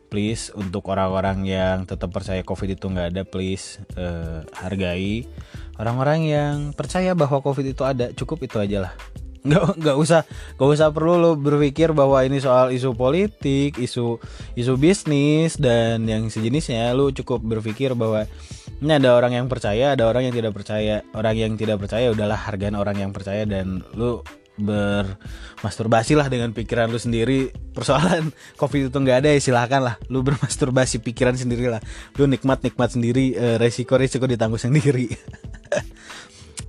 please 0.07 0.55
untuk 0.55 0.87
orang-orang 0.87 1.43
yang 1.45 1.83
tetap 1.83 2.15
percaya 2.15 2.41
covid 2.47 2.79
itu 2.79 2.87
nggak 2.87 3.09
ada 3.15 3.23
please 3.27 3.83
uh, 3.99 4.47
hargai. 4.55 5.27
Orang-orang 5.77 6.21
yang 6.25 6.55
percaya 6.73 7.13
bahwa 7.13 7.43
covid 7.43 7.75
itu 7.75 7.83
ada 7.83 8.15
cukup 8.15 8.47
itu 8.47 8.57
aja 8.57 8.89
lah 8.89 8.95
nggak 9.47 9.79
nggak 9.79 9.97
usah 9.97 10.21
nggak 10.59 10.71
usah 10.75 10.89
perlu 10.91 11.15
lo 11.17 11.31
berpikir 11.39 11.95
bahwa 11.95 12.19
ini 12.27 12.43
soal 12.43 12.75
isu 12.75 12.99
politik 12.99 13.79
isu 13.79 14.19
isu 14.59 14.73
bisnis 14.75 15.55
dan 15.57 16.05
yang 16.05 16.27
sejenisnya. 16.27 16.91
Lu 16.93 17.15
cukup 17.15 17.41
berpikir 17.47 17.95
bahwa 17.95 18.27
ini 18.83 18.93
ada 18.93 19.15
orang 19.15 19.39
yang 19.39 19.47
percaya 19.47 19.95
ada 19.95 20.05
orang 20.11 20.29
yang 20.29 20.35
tidak 20.35 20.53
percaya. 20.53 21.07
Orang 21.15 21.35
yang 21.39 21.55
tidak 21.55 21.79
percaya 21.79 22.11
udahlah 22.11 22.37
hargain 22.37 22.75
orang 22.75 22.99
yang 22.99 23.11
percaya 23.15 23.47
dan 23.47 23.87
lu 23.95 24.21
bermasturbasi 24.57 26.17
lah 26.17 26.27
dengan 26.33 26.51
pikiran 26.57 26.89
lu 26.89 26.99
sendiri. 26.99 27.53
Persoalan 27.77 28.33
covid 28.61 28.89
itu 28.91 28.99
nggak 28.99 29.19
ada 29.25 29.29
ya 29.33 29.41
silahkan 29.41 29.81
lah. 29.85 29.97
Lu 30.09 30.27
bermasturbasi 30.27 31.05
pikiran 31.05 31.37
sendiri 31.37 31.71
lah. 31.71 31.81
Lu 32.19 32.27
nikmat 32.27 32.65
nikmat 32.65 32.93
sendiri 32.93 33.37
uh, 33.37 33.57
resiko 33.61 33.95
resiko 33.95 34.27
ditanggung 34.27 34.61
sendiri. 34.61 35.13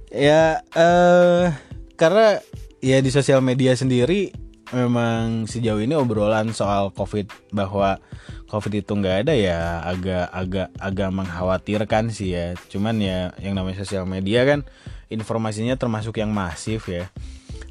Ya 0.08 0.64
uh, 0.74 1.52
karena 2.00 2.40
ya 2.84 3.02
di 3.02 3.10
sosial 3.10 3.42
media 3.42 3.74
sendiri 3.74 4.34
memang 4.76 5.48
sejauh 5.48 5.80
ini 5.80 5.96
obrolan 5.96 6.52
soal 6.52 6.92
covid 6.92 7.32
bahwa 7.56 8.04
covid 8.52 8.84
itu 8.84 8.92
nggak 8.92 9.28
ada 9.28 9.34
ya 9.34 9.80
agak 9.84 10.28
agak 10.32 10.68
agak 10.76 11.10
mengkhawatirkan 11.12 12.12
sih 12.12 12.36
ya 12.36 12.46
cuman 12.68 13.00
ya 13.00 13.32
yang 13.40 13.56
namanya 13.56 13.88
sosial 13.88 14.04
media 14.04 14.44
kan 14.44 14.68
informasinya 15.08 15.80
termasuk 15.80 16.20
yang 16.20 16.36
masif 16.36 16.92
ya 16.92 17.08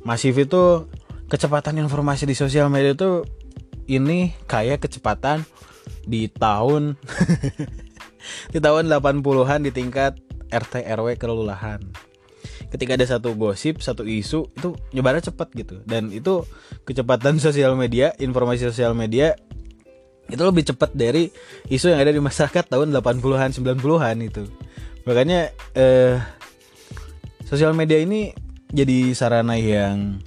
masif 0.09 0.33
itu 0.41 0.89
kecepatan 1.29 1.77
informasi 1.85 2.25
di 2.25 2.33
sosial 2.33 2.73
media 2.73 2.97
itu 2.97 3.29
ini 3.87 4.35
kayak 4.49 4.83
kecepatan 4.89 5.45
di 6.07 6.31
tahun 6.31 6.97
di 8.53 8.59
tahun 8.59 8.91
80-an 8.91 9.61
di 9.63 9.71
tingkat 9.71 10.19
RT 10.51 10.87
RW 10.87 11.19
kelurahan. 11.19 11.83
Ketika 12.76 13.00
ada 13.00 13.06
satu 13.09 13.33
gosip, 13.33 13.80
satu 13.80 14.04
isu 14.04 14.52
itu 14.52 14.76
nyebarnya 14.92 15.33
cepat 15.33 15.49
gitu. 15.56 15.80
Dan 15.88 16.12
itu 16.12 16.45
kecepatan 16.85 17.40
sosial 17.47 17.73
media, 17.73 18.12
informasi 18.21 18.68
sosial 18.68 18.92
media 18.92 19.33
itu 20.28 20.42
lebih 20.42 20.66
cepat 20.68 20.92
dari 20.92 21.33
isu 21.73 21.95
yang 21.95 22.02
ada 22.02 22.12
di 22.12 22.21
masyarakat 22.21 22.68
tahun 22.68 22.92
80-an, 22.92 23.56
90-an 23.56 24.16
itu. 24.21 24.45
Makanya 25.09 25.54
eh 25.73 26.21
sosial 27.47 27.73
media 27.73 28.02
ini 28.02 28.35
jadi 28.75 29.14
sarana 29.14 29.54
yang 29.54 30.18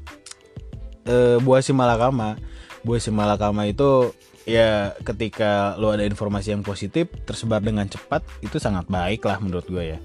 uh, 1.03 1.37
buah 1.43 1.59
si 1.59 1.75
malakama 1.75 2.39
buah 2.87 3.01
si 3.03 3.11
malakama 3.11 3.67
itu 3.67 4.15
ya 4.47 4.95
ketika 5.03 5.75
lo 5.75 5.91
ada 5.91 6.07
informasi 6.07 6.55
yang 6.55 6.63
positif 6.63 7.11
tersebar 7.27 7.59
dengan 7.59 7.85
cepat 7.85 8.23
itu 8.39 8.55
sangat 8.57 8.87
baik 8.87 9.27
lah 9.27 9.37
menurut 9.43 9.67
gue 9.67 9.83
ya 9.95 9.99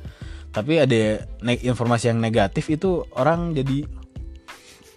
tapi 0.54 0.78
ada 0.78 1.26
informasi 1.42 2.14
yang 2.14 2.22
negatif 2.22 2.70
itu 2.70 3.02
orang 3.18 3.50
jadi 3.58 3.82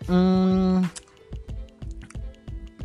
hmm, 0.05 0.85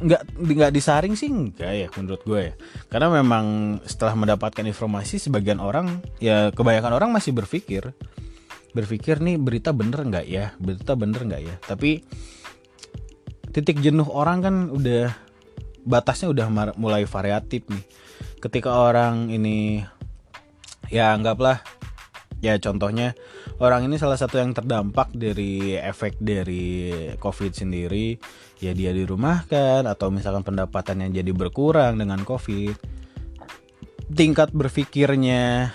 nggak 0.02 0.22
nggak 0.34 0.72
disaring 0.74 1.14
sih 1.14 1.30
enggak 1.30 1.72
ya 1.72 1.88
menurut 1.94 2.22
gue 2.26 2.40
ya. 2.50 2.54
Karena 2.90 3.08
memang 3.22 3.78
setelah 3.86 4.18
mendapatkan 4.18 4.64
informasi 4.66 5.22
sebagian 5.22 5.62
orang 5.62 6.02
ya 6.18 6.50
kebanyakan 6.50 6.98
orang 6.98 7.10
masih 7.14 7.30
berpikir 7.36 7.94
berpikir 8.72 9.20
nih 9.20 9.36
berita 9.36 9.76
bener 9.76 10.00
nggak 10.00 10.26
ya 10.26 10.56
berita 10.58 10.96
bener 10.98 11.22
nggak 11.28 11.42
ya. 11.44 11.54
Tapi 11.62 12.02
titik 13.52 13.84
jenuh 13.84 14.08
orang 14.08 14.38
kan 14.40 14.54
udah 14.72 15.12
batasnya 15.84 16.32
udah 16.32 16.46
mulai 16.80 17.04
variatif 17.04 17.68
nih. 17.68 17.84
Ketika 18.42 18.74
orang 18.74 19.30
ini 19.30 19.84
ya 20.90 21.14
anggaplah 21.14 21.62
ya 22.42 22.58
contohnya 22.58 23.14
orang 23.62 23.86
ini 23.86 23.96
salah 23.96 24.18
satu 24.18 24.42
yang 24.42 24.50
terdampak 24.50 25.14
dari 25.14 25.78
efek 25.78 26.18
dari 26.18 26.92
covid 27.22 27.54
sendiri. 27.54 28.18
Ya 28.62 28.74
dia 28.74 28.94
dirumahkan 28.94 29.86
atau 29.90 30.10
misalkan 30.14 30.46
pendapatannya 30.46 31.10
jadi 31.10 31.30
berkurang 31.34 31.98
dengan 31.98 32.22
covid 32.22 32.78
tingkat 34.12 34.52
berpikirnya 34.52 35.72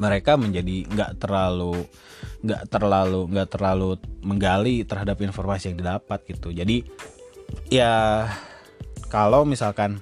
mereka 0.00 0.40
menjadi 0.40 0.86
nggak 0.88 1.12
terlalu 1.20 1.84
nggak 2.40 2.72
terlalu 2.72 3.20
nggak 3.28 3.48
terlalu 3.52 3.90
menggali 4.24 4.86
terhadap 4.88 5.20
informasi 5.20 5.72
yang 5.72 5.76
didapat 5.80 6.24
gitu. 6.24 6.48
Jadi 6.54 6.86
ya 7.68 8.24
kalau 9.12 9.44
misalkan 9.44 10.00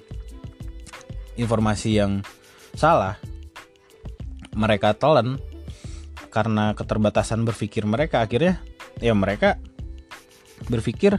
informasi 1.35 1.99
yang 1.99 2.23
salah 2.77 3.19
mereka 4.59 4.91
telan 4.91 5.39
karena 6.29 6.75
keterbatasan 6.75 7.47
berpikir 7.47 7.87
mereka 7.87 8.19
akhirnya 8.19 8.59
ya 8.99 9.15
mereka 9.15 9.55
berpikir 10.67 11.15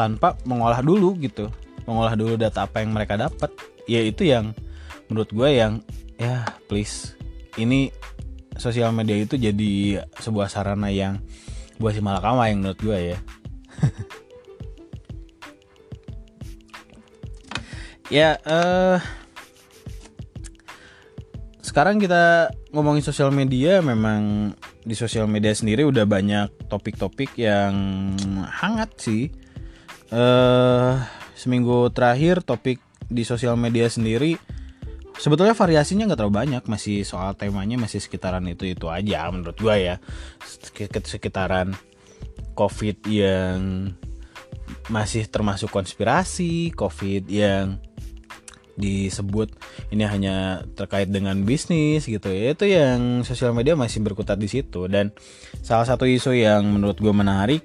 tanpa 0.00 0.40
mengolah 0.48 0.80
dulu 0.80 1.12
gitu. 1.20 1.52
Mengolah 1.84 2.16
dulu 2.16 2.40
data 2.40 2.64
apa 2.64 2.80
yang 2.80 2.96
mereka 2.96 3.20
dapat. 3.20 3.52
Ya 3.84 4.00
itu 4.00 4.24
yang 4.24 4.56
menurut 5.12 5.28
gue 5.28 5.48
yang 5.52 5.84
ya 6.16 6.48
please 6.64 7.12
ini 7.60 7.92
sosial 8.56 8.96
media 8.96 9.20
itu 9.20 9.36
jadi 9.36 10.04
sebuah 10.16 10.48
sarana 10.48 10.88
yang 10.88 11.20
buat 11.76 11.92
si 11.92 12.00
malakama 12.00 12.48
yang 12.48 12.64
menurut 12.64 12.80
gue 12.80 12.98
ya. 13.14 13.18
Ya 18.10 18.42
eh 18.42 18.98
uh, 18.98 18.98
sekarang 21.70 22.02
kita 22.02 22.50
ngomongin 22.74 22.98
sosial 22.98 23.30
media 23.30 23.78
memang 23.78 24.50
di 24.82 24.98
sosial 24.98 25.30
media 25.30 25.54
sendiri 25.54 25.86
udah 25.86 26.02
banyak 26.02 26.66
topik-topik 26.66 27.38
yang 27.38 28.10
hangat 28.42 28.90
sih. 28.98 29.30
Uh, 30.10 30.98
seminggu 31.38 31.94
terakhir 31.94 32.42
topik 32.42 32.82
di 33.06 33.22
sosial 33.22 33.54
media 33.54 33.86
sendiri 33.86 34.34
sebetulnya 35.14 35.54
variasinya 35.54 36.10
nggak 36.10 36.18
terlalu 36.18 36.36
banyak 36.42 36.62
masih 36.66 37.06
soal 37.06 37.38
temanya 37.38 37.78
masih 37.78 38.02
sekitaran 38.02 38.42
itu 38.50 38.66
itu 38.66 38.90
aja 38.90 39.30
menurut 39.30 39.54
gue 39.54 39.76
ya 39.78 40.02
sekitaran 41.06 41.78
covid 42.58 43.06
yang 43.06 43.94
masih 44.90 45.30
termasuk 45.30 45.70
konspirasi 45.70 46.74
covid 46.74 47.30
yang 47.30 47.78
disebut 48.80 49.52
ini 49.92 50.08
hanya 50.08 50.64
terkait 50.74 51.12
dengan 51.12 51.44
bisnis 51.44 52.08
gitu 52.08 52.32
ya. 52.32 52.56
Itu 52.56 52.64
yang 52.64 53.22
sosial 53.28 53.52
media 53.52 53.76
masih 53.76 54.00
berkutat 54.00 54.40
di 54.40 54.48
situ. 54.48 54.88
Dan 54.88 55.12
salah 55.60 55.84
satu 55.84 56.08
isu 56.08 56.32
yang 56.32 56.64
menurut 56.64 56.96
gue 56.96 57.12
menarik 57.12 57.62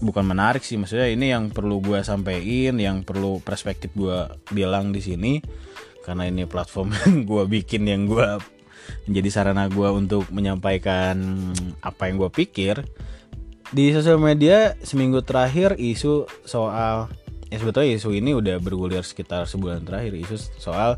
bukan 0.00 0.24
menarik 0.24 0.64
sih 0.64 0.80
maksudnya 0.80 1.12
ini 1.12 1.28
yang 1.28 1.52
perlu 1.52 1.84
gue 1.84 2.00
sampaikan 2.00 2.80
yang 2.80 3.04
perlu 3.04 3.36
perspektif 3.44 3.92
gue 3.92 4.32
bilang 4.48 4.96
di 4.96 5.04
sini 5.04 5.44
karena 6.04 6.24
ini 6.24 6.48
platform 6.48 6.96
yang 7.04 7.28
gue 7.28 7.44
bikin 7.46 7.84
yang 7.84 8.08
gue 8.08 8.40
menjadi 9.06 9.28
sarana 9.30 9.68
gue 9.68 9.88
untuk 9.92 10.26
menyampaikan 10.32 11.16
apa 11.84 12.10
yang 12.10 12.18
gue 12.18 12.30
pikir. 12.32 12.82
Di 13.70 13.94
sosial 13.94 14.18
media 14.18 14.74
seminggu 14.82 15.22
terakhir 15.22 15.78
isu 15.78 16.26
soal 16.42 17.06
ya 17.50 17.56
sebetulnya 17.58 17.98
isu 17.98 18.14
ini 18.14 18.30
udah 18.32 18.62
bergulir 18.62 19.02
sekitar 19.02 19.44
sebulan 19.44 19.82
terakhir. 19.82 20.14
Isu 20.14 20.36
soal 20.56 20.96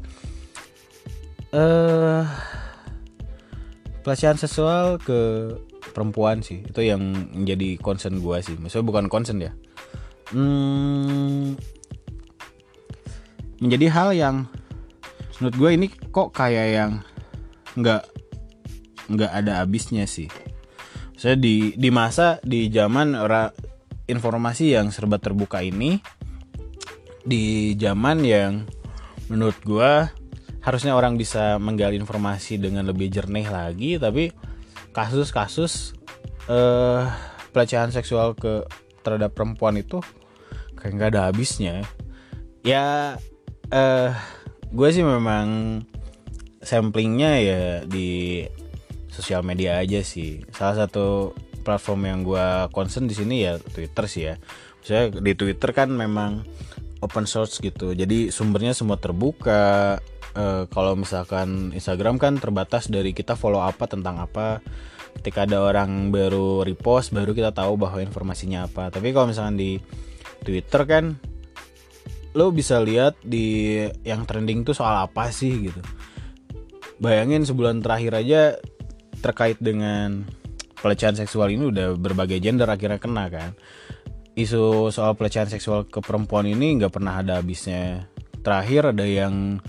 eh 1.52 1.58
uh, 1.58 2.24
pelecehan 4.04 4.36
seksual 4.36 5.00
ke 5.00 5.52
perempuan 5.96 6.44
sih. 6.44 6.60
Itu 6.60 6.84
yang 6.84 7.32
menjadi 7.32 7.80
concern 7.80 8.20
gue 8.20 8.36
sih. 8.44 8.56
Maksudnya 8.60 8.86
bukan 8.86 9.06
concern 9.08 9.40
ya. 9.40 9.52
Hmm, 10.32 11.56
menjadi 13.60 13.86
hal 13.92 14.08
yang 14.16 14.36
menurut 15.40 15.56
gue 15.56 15.70
ini 15.76 15.86
kok 15.88 16.32
kayak 16.32 16.68
yang 16.72 16.92
nggak 17.76 18.02
nggak 19.12 19.32
ada 19.32 19.64
habisnya 19.64 20.04
sih. 20.08 20.28
Saya 21.16 21.38
di 21.38 21.76
di 21.78 21.88
masa 21.92 22.42
di 22.42 22.66
zaman 22.72 23.14
era 23.14 23.52
informasi 24.10 24.74
yang 24.74 24.90
serba 24.90 25.22
terbuka 25.22 25.62
ini 25.62 26.02
di 27.22 27.74
zaman 27.78 28.22
yang 28.26 28.66
menurut 29.30 29.58
gue 29.62 29.92
harusnya 30.62 30.94
orang 30.94 31.18
bisa 31.18 31.58
menggali 31.58 31.98
informasi 31.98 32.58
dengan 32.58 32.86
lebih 32.86 33.10
jernih 33.10 33.46
lagi 33.50 33.98
tapi 33.98 34.30
kasus-kasus 34.94 35.96
uh, 36.46 37.10
pelecehan 37.50 37.90
seksual 37.90 38.36
ke 38.38 38.62
terhadap 39.02 39.34
perempuan 39.34 39.74
itu 39.80 39.98
kayak 40.78 40.92
nggak 40.94 41.10
ada 41.14 41.22
habisnya. 41.30 41.82
Ya 42.62 43.16
uh, 43.74 44.10
gue 44.70 44.88
sih 44.94 45.02
memang 45.02 45.82
samplingnya 46.62 47.32
ya 47.42 47.62
di 47.82 48.42
sosial 49.10 49.42
media 49.42 49.82
aja 49.82 50.00
sih. 50.06 50.46
Salah 50.54 50.86
satu 50.86 51.34
platform 51.66 52.00
yang 52.06 52.20
gue 52.22 52.46
concern 52.70 53.10
di 53.10 53.14
sini 53.14 53.46
ya 53.46 53.58
Twitter 53.58 54.04
sih 54.06 54.22
ya. 54.30 54.34
Saya 54.82 55.10
di 55.10 55.32
Twitter 55.34 55.70
kan 55.74 55.90
memang 55.90 56.42
open 57.02 57.26
source 57.26 57.58
gitu. 57.58 57.92
Jadi 57.92 58.30
sumbernya 58.30 58.72
semua 58.72 58.96
terbuka. 58.96 59.98
E, 60.32 60.64
kalau 60.70 60.94
misalkan 60.94 61.74
Instagram 61.74 62.16
kan 62.16 62.38
terbatas 62.38 62.88
dari 62.88 63.10
kita 63.12 63.34
follow 63.34 63.60
apa 63.60 63.90
tentang 63.90 64.22
apa. 64.22 64.62
Ketika 65.12 65.44
ada 65.44 65.60
orang 65.60 66.08
baru 66.08 66.64
repost 66.64 67.12
baru 67.12 67.36
kita 67.36 67.52
tahu 67.52 67.76
bahwa 67.76 68.00
informasinya 68.00 68.70
apa. 68.70 68.88
Tapi 68.88 69.12
kalau 69.12 69.28
misalkan 69.28 69.58
di 69.58 69.76
Twitter 70.40 70.82
kan 70.88 71.18
lo 72.32 72.48
bisa 72.48 72.80
lihat 72.80 73.20
di 73.20 73.76
yang 74.08 74.24
trending 74.24 74.64
tuh 74.64 74.72
soal 74.72 75.04
apa 75.04 75.28
sih 75.28 75.68
gitu. 75.68 75.82
Bayangin 77.02 77.44
sebulan 77.44 77.84
terakhir 77.84 78.16
aja 78.16 78.42
terkait 79.20 79.60
dengan 79.60 80.24
pelecehan 80.80 81.14
seksual 81.14 81.52
ini 81.54 81.70
udah 81.70 81.94
berbagai 81.94 82.42
gender 82.42 82.66
akhirnya 82.66 82.98
kena 82.98 83.30
kan 83.30 83.54
isu 84.32 84.88
soal 84.88 85.12
pelecehan 85.14 85.48
seksual 85.48 85.84
ke 85.84 86.00
perempuan 86.00 86.48
ini 86.48 86.80
nggak 86.80 86.92
pernah 86.92 87.20
ada 87.20 87.40
habisnya. 87.40 88.08
Terakhir 88.42 88.90
ada 88.90 89.06
yang 89.06 89.62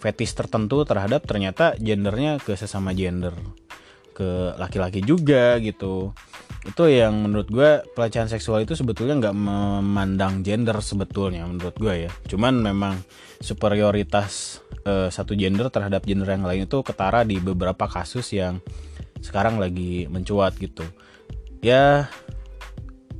fetis 0.00 0.32
tertentu 0.32 0.82
terhadap 0.88 1.24
ternyata 1.28 1.76
gendernya 1.76 2.40
ke 2.40 2.56
sesama 2.56 2.96
gender 2.96 3.36
ke 4.16 4.52
laki-laki 4.60 5.00
juga 5.00 5.56
gitu. 5.60 6.12
Itu 6.60 6.92
yang 6.92 7.24
menurut 7.24 7.48
gue 7.48 7.70
pelecehan 7.96 8.28
seksual 8.28 8.68
itu 8.68 8.76
sebetulnya 8.76 9.16
nggak 9.16 9.36
memandang 9.36 10.44
gender 10.44 10.76
sebetulnya 10.84 11.48
menurut 11.48 11.72
gue 11.80 12.08
ya. 12.08 12.12
Cuman 12.28 12.60
memang 12.60 13.00
superioritas 13.40 14.60
uh, 14.84 15.08
satu 15.08 15.32
gender 15.32 15.72
terhadap 15.72 16.04
gender 16.04 16.28
yang 16.28 16.44
lain 16.44 16.68
itu 16.68 16.84
ketara 16.84 17.24
di 17.24 17.40
beberapa 17.40 17.88
kasus 17.88 18.36
yang 18.36 18.60
sekarang 19.24 19.56
lagi 19.56 20.04
mencuat 20.12 20.60
gitu. 20.60 20.84
Ya 21.64 22.12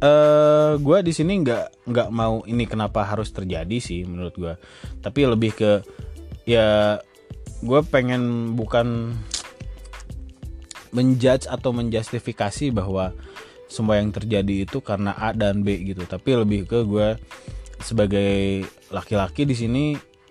uh, 0.00 0.08
eh, 0.08 0.72
gue 0.80 0.98
di 1.04 1.12
sini 1.12 1.44
nggak 1.44 1.88
nggak 1.88 2.08
mau 2.12 2.42
ini 2.48 2.64
kenapa 2.64 3.04
harus 3.04 3.30
terjadi 3.30 3.76
sih 3.80 4.04
menurut 4.04 4.34
gue 4.36 4.54
tapi 5.00 5.28
lebih 5.28 5.52
ke 5.54 5.72
ya 6.48 6.98
gue 7.60 7.80
pengen 7.88 8.56
bukan 8.56 9.14
menjudge 10.90 11.46
atau 11.46 11.70
menjustifikasi 11.70 12.74
bahwa 12.74 13.14
semua 13.70 14.02
yang 14.02 14.10
terjadi 14.10 14.66
itu 14.66 14.82
karena 14.82 15.14
A 15.14 15.30
dan 15.30 15.62
B 15.62 15.78
gitu. 15.86 16.02
Tapi 16.02 16.34
lebih 16.34 16.66
ke 16.66 16.82
gue 16.82 17.14
sebagai 17.80 18.66
laki-laki 18.90 19.46
di 19.46 19.54
sini 19.54 19.84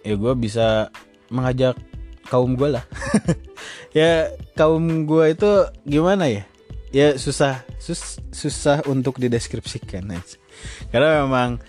ya 0.04 0.20
gue 0.20 0.34
bisa 0.36 0.92
mengajak 1.32 1.80
kaum 2.28 2.54
gue 2.60 2.78
lah. 2.78 2.86
Ya 3.90 4.30
kaum 4.54 5.10
gue 5.10 5.34
itu 5.34 5.50
gimana 5.82 6.30
ya 6.30 6.46
ya 6.90 7.14
susah 7.18 7.66
sus, 7.78 8.18
susah 8.34 8.82
untuk 8.90 9.22
dideskripsikan 9.22 10.10
karena 10.90 11.24
memang 11.26 11.62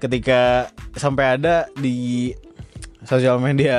ketika 0.00 0.72
sampai 0.96 1.40
ada 1.40 1.68
di 1.76 2.32
sosial 3.06 3.38
media 3.38 3.78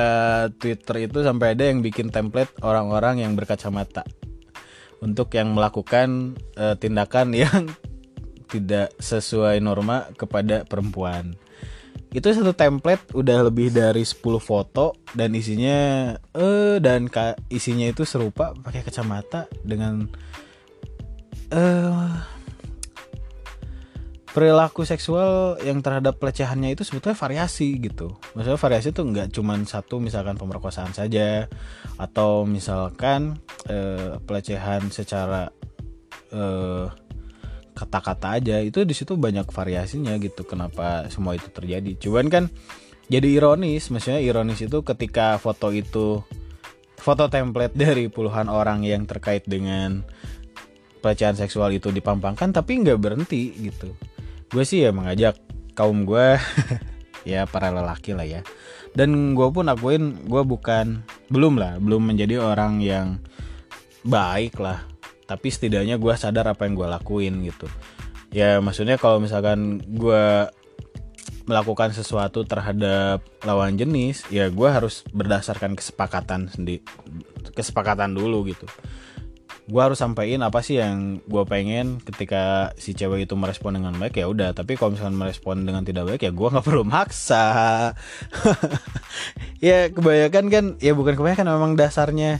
Twitter 0.55 1.09
itu 1.09 1.19
sampai 1.21 1.53
ada 1.53 1.67
yang 1.67 1.83
bikin 1.83 2.09
template 2.09 2.53
orang-orang 2.63 3.21
yang 3.21 3.35
berkacamata 3.35 4.07
untuk 5.03 5.29
yang 5.35 5.53
melakukan 5.53 6.39
uh, 6.57 6.73
tindakan 6.79 7.35
yang 7.35 7.69
tidak 8.53 8.95
sesuai 8.97 9.59
norma 9.59 10.07
kepada 10.15 10.63
perempuan. 10.63 11.35
Itu 12.07 12.31
satu 12.31 12.55
template 12.55 13.11
udah 13.11 13.51
lebih 13.51 13.75
dari 13.75 14.07
10 14.07 14.23
foto 14.39 14.95
dan 15.11 15.35
isinya 15.35 16.15
eh 16.15 16.39
uh, 16.39 16.75
dan 16.79 17.11
isinya 17.51 17.83
itu 17.91 18.07
serupa 18.07 18.55
pakai 18.55 18.87
kacamata 18.87 19.51
dengan 19.67 20.07
uh, 21.53 22.23
perilaku 24.31 24.85
seksual 24.85 25.57
yang 25.65 25.81
terhadap 25.81 26.21
pelecehannya 26.21 26.77
itu 26.77 26.85
sebetulnya 26.85 27.17
variasi 27.17 27.77
gitu. 27.81 28.17
Maksudnya 28.37 28.59
variasi 28.59 28.93
itu 28.93 29.01
nggak 29.01 29.33
cuma 29.33 29.57
satu 29.65 29.97
misalkan 29.97 30.37
pemerkosaan 30.37 30.93
saja 30.93 31.49
atau 31.97 32.45
misalkan 32.45 33.41
uh, 33.65 34.21
pelecehan 34.21 34.93
secara 34.93 35.49
eh, 36.31 36.87
kata-kata 37.77 38.41
aja 38.41 38.57
itu 38.65 38.81
di 38.81 38.93
situ 38.97 39.13
banyak 39.13 39.45
variasinya 39.53 40.17
gitu 40.17 40.41
kenapa 40.49 41.05
semua 41.13 41.37
itu 41.37 41.45
terjadi 41.53 41.93
cuman 42.01 42.25
kan 42.27 42.43
jadi 43.07 43.37
ironis 43.37 43.93
maksudnya 43.93 44.17
ironis 44.17 44.65
itu 44.65 44.81
ketika 44.81 45.37
foto 45.37 45.69
itu 45.69 46.25
foto 46.97 47.29
template 47.29 47.77
dari 47.85 48.09
puluhan 48.09 48.49
orang 48.49 48.81
yang 48.81 49.05
terkait 49.05 49.45
dengan 49.45 50.01
pelecehan 51.07 51.39
seksual 51.39 51.71
itu 51.71 51.87
dipampangkan 51.87 52.51
tapi 52.51 52.83
nggak 52.83 52.99
berhenti 52.99 53.55
gitu. 53.55 53.95
Gue 54.51 54.67
sih 54.67 54.83
ya 54.83 54.91
mengajak 54.91 55.39
kaum 55.71 56.03
gue 56.03 56.35
ya 57.31 57.47
para 57.47 57.71
lelaki 57.71 58.11
lah 58.11 58.27
ya. 58.27 58.43
Dan 58.91 59.31
gue 59.31 59.47
pun 59.55 59.71
akuin 59.71 60.27
gue 60.27 60.43
bukan 60.43 60.99
belum 61.31 61.55
lah 61.55 61.79
belum 61.79 62.11
menjadi 62.11 62.43
orang 62.43 62.83
yang 62.83 63.23
baik 64.03 64.59
lah. 64.59 64.83
Tapi 65.23 65.47
setidaknya 65.47 65.95
gue 65.95 66.11
sadar 66.19 66.51
apa 66.51 66.67
yang 66.67 66.75
gue 66.75 66.87
lakuin 66.91 67.39
gitu. 67.47 67.71
Ya 68.35 68.59
maksudnya 68.59 68.99
kalau 68.99 69.23
misalkan 69.23 69.79
gue 69.79 70.51
melakukan 71.47 71.95
sesuatu 71.95 72.43
terhadap 72.43 73.23
lawan 73.47 73.79
jenis 73.79 74.27
ya 74.27 74.51
gue 74.51 74.67
harus 74.67 75.07
berdasarkan 75.15 75.79
kesepakatan 75.79 76.51
sendiri 76.51 76.83
kesepakatan 77.55 78.11
dulu 78.11 78.51
gitu 78.51 78.67
gue 79.67 79.81
harus 79.83 79.99
sampaikan 79.99 80.47
apa 80.47 80.63
sih 80.63 80.79
yang 80.79 81.19
gue 81.27 81.43
pengen 81.43 81.99
ketika 81.99 82.71
si 82.79 82.95
cewek 82.95 83.27
itu 83.27 83.35
merespon 83.35 83.75
dengan 83.75 83.91
baik 83.99 84.15
ya 84.15 84.31
udah 84.31 84.55
tapi 84.55 84.79
kalau 84.79 84.95
misalkan 84.95 85.19
merespon 85.19 85.67
dengan 85.67 85.83
tidak 85.83 86.07
baik 86.07 86.23
ya 86.23 86.31
gue 86.31 86.47
nggak 86.47 86.65
perlu 86.71 86.87
maksa 86.87 87.91
ya 89.67 89.91
kebanyakan 89.91 90.45
kan 90.47 90.65
ya 90.79 90.95
bukan 90.95 91.19
kebanyakan 91.19 91.51
memang 91.51 91.75
dasarnya 91.75 92.39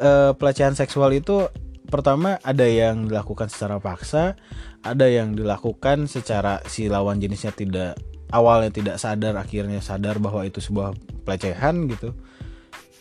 uh, 0.00 0.36
pelecehan 0.36 0.76
seksual 0.76 1.16
itu 1.16 1.48
pertama 1.90 2.38
ada 2.46 2.64
yang 2.64 3.10
dilakukan 3.10 3.50
secara 3.50 3.82
paksa, 3.82 4.38
ada 4.86 5.06
yang 5.10 5.34
dilakukan 5.34 6.06
secara 6.06 6.62
si 6.70 6.86
lawan 6.86 7.18
jenisnya 7.18 7.50
tidak 7.50 7.98
awalnya 8.30 8.70
tidak 8.70 8.96
sadar 9.02 9.34
akhirnya 9.34 9.82
sadar 9.82 10.22
bahwa 10.22 10.46
itu 10.46 10.62
sebuah 10.62 10.94
pelecehan 11.26 11.90
gitu. 11.90 12.14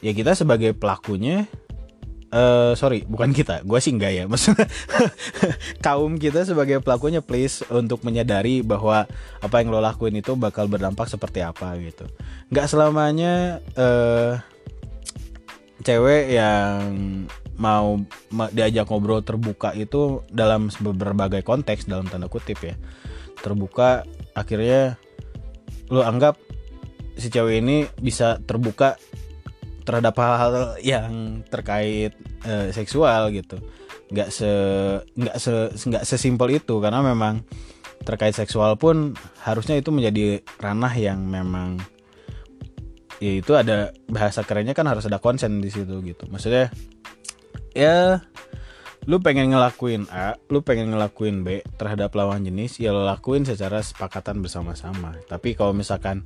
Ya 0.02 0.12
kita 0.18 0.34
sebagai 0.34 0.74
pelakunya 0.74 1.46
uh, 2.34 2.74
sorry 2.78 3.06
bukan 3.06 3.34
kita. 3.34 3.62
Gue 3.66 3.80
sih 3.82 3.94
enggak 3.94 4.14
ya. 4.14 4.24
Maksudnya 4.32 4.68
kaum 5.86 6.18
kita 6.18 6.46
sebagai 6.46 6.82
pelakunya 6.82 7.22
please 7.22 7.66
untuk 7.70 8.02
menyadari 8.06 8.62
bahwa 8.62 9.06
apa 9.42 9.56
yang 9.62 9.74
lo 9.74 9.82
lakuin 9.82 10.18
itu 10.18 10.34
bakal 10.38 10.70
berdampak 10.70 11.10
seperti 11.10 11.46
apa 11.46 11.76
gitu. 11.82 12.06
Nggak 12.54 12.68
selamanya 12.70 13.64
uh, 13.78 14.42
cewek 15.84 16.36
yang 16.36 16.80
mau 17.60 18.00
diajak 18.56 18.88
ngobrol 18.88 19.20
terbuka 19.20 19.76
itu 19.76 20.24
dalam 20.32 20.72
berbagai 20.80 21.44
konteks 21.44 21.92
dalam 21.92 22.08
tanda 22.08 22.32
kutip 22.32 22.56
ya 22.64 22.80
terbuka 23.44 24.08
akhirnya 24.32 24.96
lu 25.92 26.00
anggap 26.00 26.40
si 27.20 27.28
cewek 27.28 27.60
ini 27.60 27.84
bisa 28.00 28.40
terbuka 28.48 28.96
terhadap 29.90 30.14
hal-hal 30.22 30.78
yang 30.86 31.42
terkait 31.50 32.14
uh, 32.46 32.70
seksual 32.70 33.34
gitu. 33.34 33.58
Nggak 34.14 34.30
se 34.30 34.52
nggak 35.18 35.36
se 35.42 35.54
nggak 35.74 36.06
sesimpel 36.06 36.62
itu 36.62 36.78
karena 36.78 37.02
memang 37.02 37.42
terkait 38.06 38.38
seksual 38.38 38.78
pun 38.78 39.18
harusnya 39.42 39.82
itu 39.82 39.90
menjadi 39.90 40.46
ranah 40.62 40.94
yang 40.94 41.26
memang 41.26 41.82
ya 43.18 43.42
itu 43.42 43.58
ada 43.58 43.90
bahasa 44.06 44.46
kerennya 44.46 44.78
kan 44.78 44.86
harus 44.86 45.10
ada 45.10 45.18
konsen 45.18 45.58
di 45.58 45.74
situ 45.74 46.06
gitu. 46.06 46.30
Maksudnya 46.30 46.70
ya 47.74 48.22
lu 49.10 49.18
pengen 49.26 49.50
ngelakuin 49.50 50.06
A, 50.14 50.38
lu 50.54 50.62
pengen 50.62 50.94
ngelakuin 50.94 51.42
B 51.42 51.66
terhadap 51.82 52.14
lawan 52.14 52.46
jenis, 52.46 52.78
ya 52.78 52.94
lo 52.94 53.02
lakuin 53.02 53.42
secara 53.42 53.82
sepakatan 53.82 54.46
bersama-sama. 54.46 55.18
Tapi 55.26 55.58
kalau 55.58 55.74
misalkan 55.74 56.22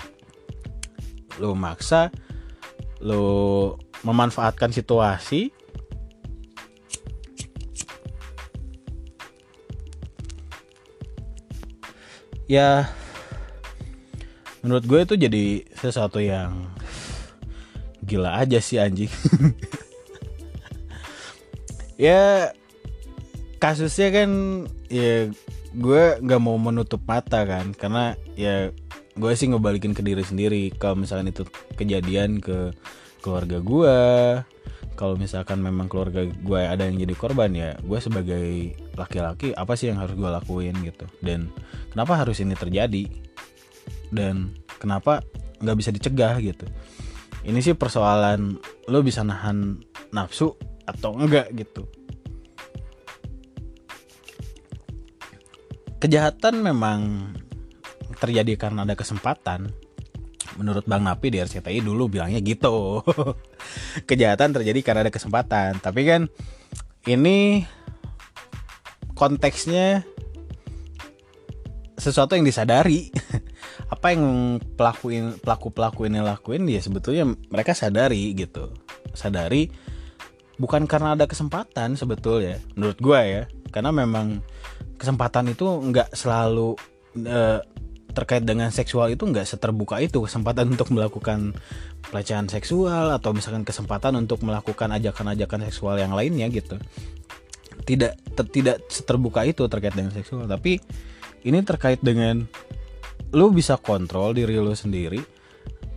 lu 1.40 1.56
maksa, 1.56 2.12
lu 3.04 3.76
memanfaatkan 4.08 4.72
situasi, 4.72 5.52
ya 12.48 12.88
menurut 14.64 14.84
gue 14.88 15.00
itu 15.04 15.16
jadi 15.20 15.46
sesuatu 15.76 16.24
yang 16.24 16.72
gila 18.08 18.40
aja 18.40 18.64
sih 18.64 18.80
anjing. 18.80 19.12
Ya 21.94 22.52
kasusnya 23.62 24.10
kan 24.12 24.30
ya 24.90 25.30
gue 25.72 26.04
nggak 26.20 26.42
mau 26.42 26.58
menutup 26.58 27.00
mata 27.06 27.46
kan 27.46 27.72
karena 27.72 28.18
ya 28.36 28.74
gue 29.14 29.32
sih 29.38 29.50
ngebalikin 29.50 29.94
ke 29.94 30.02
diri 30.02 30.24
sendiri. 30.26 30.74
Kalau 30.76 30.98
misalkan 30.98 31.30
itu 31.30 31.46
kejadian 31.78 32.42
ke 32.42 32.74
keluarga 33.24 33.64
gue 33.64 33.98
kalau 34.94 35.18
misalkan 35.18 35.58
memang 35.58 35.90
keluarga 35.90 36.28
gue 36.28 36.62
ada 36.62 36.86
yang 36.86 37.02
jadi 37.02 37.16
korban 37.18 37.50
ya 37.56 37.74
gue 37.82 37.98
sebagai 37.98 38.78
laki-laki 38.94 39.56
apa 39.58 39.74
sih 39.74 39.90
yang 39.90 39.98
harus 39.98 40.14
gue 40.14 40.30
lakuin 40.30 40.76
gitu? 40.86 41.06
Dan 41.24 41.50
kenapa 41.90 42.20
harus 42.22 42.38
ini 42.44 42.54
terjadi? 42.54 43.10
Dan 44.14 44.54
kenapa 44.78 45.26
nggak 45.64 45.78
bisa 45.80 45.90
dicegah 45.90 46.38
gitu? 46.44 46.70
Ini 47.44 47.60
sih 47.60 47.74
persoalan 47.74 48.56
lo 48.88 49.00
bisa 49.02 49.26
nahan 49.26 49.82
nafsu 50.14 50.54
atau 50.86 51.18
enggak 51.18 51.50
gitu. 51.58 51.90
Kejahatan 55.98 56.60
memang 56.60 57.32
terjadi 58.24 58.56
karena 58.56 58.88
ada 58.88 58.96
kesempatan. 58.96 59.68
Menurut 60.56 60.88
Bang 60.88 61.04
Napi 61.04 61.28
di 61.34 61.44
RCTI 61.44 61.84
dulu 61.84 62.08
bilangnya 62.08 62.40
gitu. 62.40 63.04
Kejahatan 64.10 64.56
terjadi 64.56 64.80
karena 64.80 65.04
ada 65.04 65.12
kesempatan. 65.12 65.84
Tapi 65.84 66.02
kan 66.08 66.22
ini 67.04 67.68
konteksnya 69.12 70.08
sesuatu 72.00 72.40
yang 72.40 72.48
disadari. 72.48 73.12
Apa 73.94 74.16
yang 74.16 74.58
pelaku 74.80 75.38
pelaku 75.44 75.68
pelaku 75.72 76.02
ini 76.08 76.20
lakuin 76.24 76.64
dia 76.64 76.80
sebetulnya 76.80 77.28
mereka 77.28 77.76
sadari 77.76 78.32
gitu. 78.36 78.72
Sadari 79.12 79.68
bukan 80.58 80.86
karena 80.86 81.18
ada 81.18 81.26
kesempatan 81.26 82.00
sebetulnya 82.00 82.60
menurut 82.78 83.00
gue 83.00 83.22
ya. 83.22 83.44
Karena 83.74 83.90
memang 83.90 84.44
kesempatan 85.02 85.52
itu 85.52 85.66
nggak 85.66 86.14
selalu 86.14 86.78
uh, 87.26 87.60
terkait 88.14 88.46
dengan 88.46 88.70
seksual 88.70 89.10
itu 89.12 89.26
nggak 89.26 89.46
seterbuka 89.46 89.98
itu 90.00 90.22
kesempatan 90.22 90.70
untuk 90.78 90.94
melakukan 90.94 91.58
pelecehan 92.10 92.46
seksual 92.46 93.10
atau 93.10 93.34
misalkan 93.34 93.66
kesempatan 93.66 94.14
untuk 94.16 94.46
melakukan 94.46 94.94
ajakan-ajakan 94.94 95.68
seksual 95.70 95.98
yang 95.98 96.14
lainnya 96.14 96.48
gitu. 96.54 96.78
Tidak 97.84 98.14
ter, 98.38 98.46
tidak 98.54 98.78
seterbuka 98.88 99.44
itu 99.44 99.66
terkait 99.66 99.98
dengan 99.98 100.14
seksual. 100.14 100.46
Tapi 100.46 100.78
ini 101.44 101.60
terkait 101.66 102.00
dengan 102.00 102.46
lu 103.34 103.50
bisa 103.50 103.76
kontrol 103.82 104.38
diri 104.38 104.56
lu 104.62 104.78
sendiri 104.78 105.20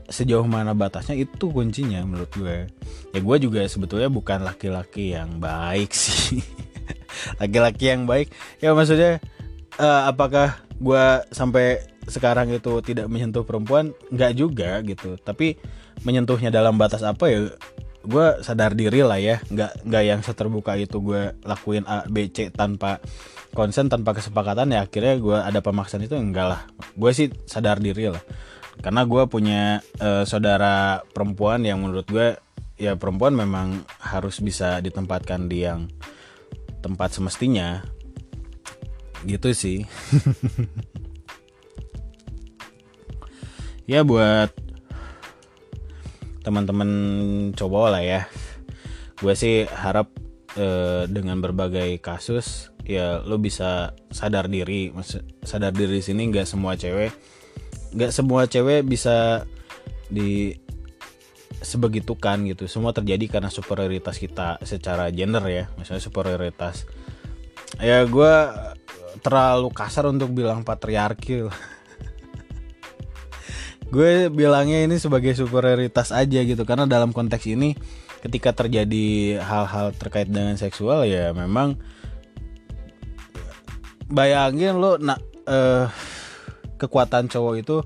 sejauh 0.06 0.46
mana 0.46 0.72
batasnya 0.72 1.18
itu 1.18 1.50
kuncinya 1.50 2.02
menurut 2.06 2.30
gue. 2.32 2.58
Ya 3.10 3.20
gue 3.20 3.36
juga 3.42 3.66
sebetulnya 3.66 4.06
bukan 4.06 4.46
laki-laki 4.46 5.12
yang 5.14 5.42
baik 5.42 5.90
sih. 5.98 6.42
Laki-laki 7.42 7.90
yang 7.90 8.06
baik. 8.06 8.30
Ya 8.62 8.72
maksudnya 8.72 9.18
uh, 9.82 10.06
apakah 10.08 10.62
gue 10.78 11.04
sampai 11.34 11.95
sekarang 12.06 12.54
itu 12.54 12.78
tidak 12.82 13.10
menyentuh 13.10 13.42
perempuan 13.42 13.90
nggak 14.14 14.32
juga 14.38 14.80
gitu. 14.86 15.18
Tapi 15.18 15.58
menyentuhnya 16.06 16.54
dalam 16.54 16.78
batas 16.78 17.02
apa 17.02 17.26
ya 17.26 17.50
gue 18.06 18.26
sadar 18.42 18.72
diri 18.78 19.02
lah 19.02 19.18
ya. 19.18 19.42
Nggak 19.50 19.86
nggak 19.86 20.02
yang 20.06 20.20
seterbuka 20.22 20.78
itu 20.78 21.02
gue 21.02 21.34
lakuin 21.42 21.84
A 21.90 22.06
B 22.06 22.30
C 22.30 22.54
tanpa 22.54 23.02
konsen 23.52 23.90
tanpa 23.90 24.12
kesepakatan 24.14 24.70
ya 24.70 24.84
akhirnya 24.84 25.14
gue 25.18 25.38
ada 25.38 25.60
pemaksaan 25.60 26.06
itu 26.06 26.14
enggak 26.14 26.46
lah. 26.46 26.62
Gue 26.94 27.10
sih 27.10 27.28
sadar 27.44 27.82
diri 27.82 28.08
lah. 28.10 28.22
Karena 28.78 29.02
gue 29.08 29.22
punya 29.26 29.80
uh, 29.98 30.22
saudara 30.28 31.02
perempuan 31.10 31.64
yang 31.64 31.82
menurut 31.82 32.06
gue 32.06 32.38
ya 32.76 32.92
perempuan 32.94 33.32
memang 33.32 33.82
harus 33.98 34.38
bisa 34.44 34.78
ditempatkan 34.84 35.48
di 35.48 35.64
yang 35.66 35.90
tempat 36.84 37.16
semestinya. 37.16 37.82
Gitu 39.26 39.50
sih 39.56 39.82
ya 43.86 44.02
buat 44.02 44.50
teman-teman 46.42 46.90
coba 47.58 47.98
lah 47.98 48.02
ya. 48.02 48.30
Gue 49.18 49.34
sih 49.34 49.66
harap 49.66 50.10
eh, 50.54 51.10
dengan 51.10 51.42
berbagai 51.42 51.98
kasus 51.98 52.70
ya 52.86 53.22
lo 53.22 53.38
bisa 53.38 53.94
sadar 54.10 54.46
diri. 54.46 54.94
Sadar 55.42 55.74
diri 55.74 56.02
sini 56.02 56.30
nggak 56.30 56.46
semua 56.46 56.78
cewek 56.78 57.10
nggak 57.96 58.12
semua 58.12 58.44
cewek 58.44 58.84
bisa 58.84 59.46
di 60.10 60.54
sebegitukan 61.62 62.46
gitu. 62.46 62.68
Semua 62.70 62.92
terjadi 62.92 63.38
karena 63.38 63.48
superioritas 63.48 64.18
kita 64.18 64.60
secara 64.62 65.08
gender 65.14 65.42
ya 65.48 65.64
misalnya 65.78 66.02
superioritas. 66.02 66.86
Ya 67.82 68.06
gue 68.06 68.34
terlalu 69.24 69.72
kasar 69.72 70.06
untuk 70.06 70.30
bilang 70.30 70.62
patriarki 70.62 71.48
gue 73.90 74.28
bilangnya 74.32 74.82
ini 74.82 74.98
sebagai 74.98 75.32
superioritas 75.38 76.10
aja 76.10 76.40
gitu 76.42 76.62
karena 76.66 76.84
dalam 76.90 77.14
konteks 77.14 77.46
ini 77.46 77.78
ketika 78.22 78.50
terjadi 78.50 79.38
hal-hal 79.38 79.94
terkait 79.94 80.26
dengan 80.26 80.58
seksual 80.58 81.06
ya 81.06 81.30
memang 81.30 81.78
bayangin 84.10 84.78
lo 84.78 84.98
nak 84.98 85.22
uh, 85.46 85.86
kekuatan 86.78 87.30
cowok 87.30 87.54
itu 87.62 87.76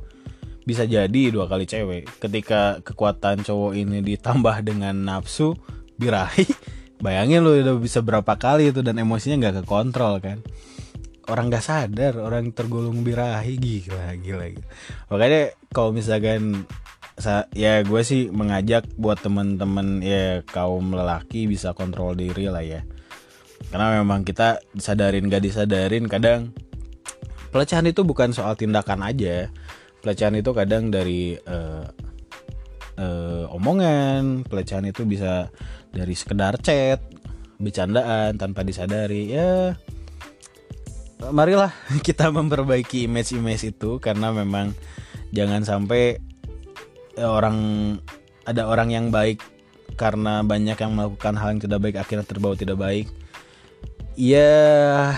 bisa 0.65 0.87
jadi 0.87 1.33
dua 1.33 1.51
kali 1.51 1.67
cewek. 1.67 2.07
Ketika 2.21 2.79
kekuatan 2.85 3.43
cowok 3.43 3.73
ini 3.75 4.05
ditambah 4.05 4.63
dengan 4.63 4.95
nafsu 4.95 5.57
birahi 6.01 6.49
bayangin 7.05 7.45
lo 7.45 7.53
udah 7.53 7.77
bisa 7.77 8.01
berapa 8.01 8.33
kali 8.41 8.73
itu 8.73 8.81
dan 8.81 8.97
emosinya 8.97 9.37
nggak 9.41 9.65
kekontrol 9.65 10.21
kan 10.25 10.41
orang 11.31 11.47
nggak 11.49 11.63
sadar 11.65 12.19
orang 12.19 12.51
tergolong 12.51 13.07
birahi 13.07 13.55
gila 13.57 14.19
gila, 14.19 14.51
gila. 14.51 14.67
makanya 15.09 15.55
kalau 15.71 15.95
misalkan 15.95 16.67
ya 17.53 17.85
gue 17.85 18.03
sih 18.03 18.33
mengajak 18.33 18.89
buat 18.97 19.21
temen-temen 19.21 20.01
ya 20.01 20.41
kaum 20.49 20.97
lelaki 20.97 21.45
bisa 21.45 21.77
kontrol 21.77 22.17
diri 22.17 22.49
lah 22.49 22.65
ya. 22.65 22.81
Karena 23.69 24.01
memang 24.01 24.25
kita 24.25 24.59
disadarin 24.73 25.29
gak 25.29 25.45
disadarin 25.45 26.09
kadang 26.09 26.57
pelecehan 27.53 27.87
itu 27.87 28.03
bukan 28.03 28.33
soal 28.33 28.57
tindakan 28.57 29.05
aja. 29.05 29.53
Pelecehan 30.01 30.33
itu 30.41 30.51
kadang 30.57 30.89
dari 30.89 31.37
uh, 31.37 31.85
uh, 32.97 33.45
omongan 33.53 34.49
pelecehan 34.49 34.89
itu 34.89 35.05
bisa 35.05 35.53
dari 35.93 36.17
sekedar 36.17 36.57
chat 36.65 37.05
bercandaan 37.61 38.41
tanpa 38.41 38.65
disadari 38.65 39.37
ya 39.37 39.77
marilah 41.29 41.69
kita 42.07 42.33
memperbaiki 42.33 43.05
image-image 43.05 43.77
itu 43.77 44.01
karena 44.01 44.33
memang 44.33 44.73
jangan 45.37 45.61
sampai 45.61 46.17
eh, 47.21 47.29
orang 47.29 47.59
ada 48.49 48.65
orang 48.67 48.89
yang 48.89 49.07
baik 49.13 49.45
karena 50.01 50.41
banyak 50.41 50.81
yang 50.81 50.97
melakukan 50.97 51.37
hal 51.37 51.53
yang 51.53 51.63
tidak 51.63 51.81
baik 51.85 51.97
akhirnya 52.01 52.25
terbawa 52.25 52.57
tidak 52.57 52.81
baik. 52.81 53.07
Ya 54.17 55.13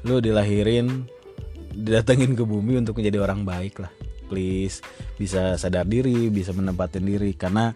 lu 0.00 0.16
dilahirin 0.24 1.04
didatengin 1.76 2.32
ke 2.32 2.42
bumi 2.42 2.80
untuk 2.80 2.96
menjadi 2.96 3.20
orang 3.20 3.44
baik 3.44 3.84
lah. 3.84 3.92
Please 4.32 4.80
bisa 5.20 5.60
sadar 5.60 5.84
diri 5.84 6.32
bisa 6.32 6.56
menempatin 6.56 7.04
diri. 7.04 7.36
Karena 7.36 7.68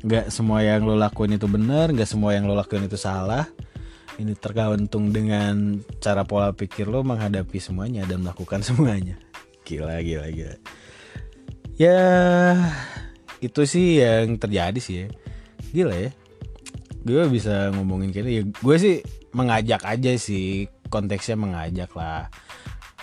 nggak 0.00 0.32
semua 0.32 0.64
yang 0.64 0.88
lo 0.88 0.96
lakuin 0.96 1.36
itu 1.36 1.44
benar 1.50 1.92
nggak 1.92 2.08
semua 2.08 2.32
yang 2.36 2.46
lo 2.48 2.54
lakuin 2.54 2.86
itu 2.86 2.94
salah 2.94 3.48
ini 4.16 4.32
tergantung 4.36 5.12
dengan 5.12 5.80
cara 6.00 6.24
pola 6.24 6.52
pikir 6.56 6.88
lo 6.88 7.04
menghadapi 7.04 7.60
semuanya 7.60 8.08
dan 8.08 8.24
melakukan 8.24 8.64
semuanya. 8.68 9.20
Gila 9.66 10.00
gila 10.00 10.26
gila. 10.32 10.56
Ya 11.76 12.00
itu 13.44 13.68
sih 13.68 14.00
yang 14.00 14.40
terjadi 14.40 14.80
sih 14.80 14.96
ya. 15.04 15.06
Gila 15.72 15.96
ya. 15.96 16.10
Gue 17.06 17.22
bisa 17.30 17.70
ngomongin 17.76 18.10
kayak 18.10 18.26
ya 18.26 18.42
gue 18.48 18.76
sih 18.80 18.96
mengajak 19.36 19.84
aja 19.84 20.12
sih. 20.16 20.70
Konteksnya 20.88 21.36
mengajak 21.36 21.90
lah. 21.92 22.30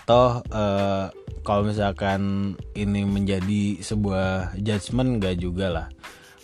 Toh 0.08 0.41
uh, 0.52 1.12
kalau 1.43 1.67
misalkan 1.67 2.56
ini 2.73 3.04
menjadi 3.04 3.84
sebuah 3.84 4.56
judgement 4.58 5.19
gak 5.21 5.38
juga 5.38 5.67
lah. 5.69 5.88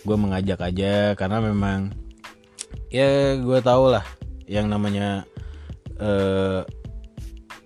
Gue 0.04 0.16
mengajak 0.16 0.60
aja 0.62 1.16
karena 1.16 1.42
memang 1.42 1.92
ya 2.92 3.36
gue 3.40 3.58
tau 3.64 3.90
lah 3.90 4.19
yang 4.50 4.66
namanya 4.66 5.22
uh, 6.02 6.66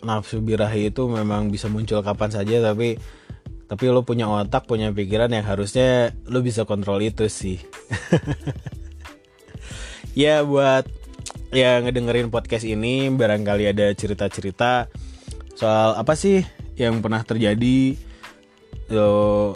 nafsu 0.04 0.44
birahi 0.44 0.92
itu 0.92 1.08
memang 1.08 1.48
bisa 1.48 1.72
muncul 1.72 2.04
kapan 2.04 2.28
saja 2.28 2.60
tapi 2.60 3.00
tapi 3.64 3.88
lo 3.88 4.04
punya 4.04 4.28
otak 4.28 4.68
punya 4.68 4.92
pikiran 4.92 5.32
yang 5.32 5.48
harusnya 5.48 6.12
lo 6.28 6.44
bisa 6.44 6.68
kontrol 6.68 7.00
itu 7.00 7.24
sih. 7.32 7.58
Ya 10.14 10.46
buat 10.46 10.86
yang 11.50 11.90
ngedengerin 11.90 12.30
podcast 12.30 12.62
ini 12.62 13.10
barangkali 13.10 13.66
ada 13.66 13.90
cerita-cerita 13.90 14.86
soal 15.58 15.98
apa 15.98 16.14
sih 16.14 16.46
yang 16.78 17.02
pernah 17.02 17.26
terjadi 17.26 17.98
lo 18.94 19.54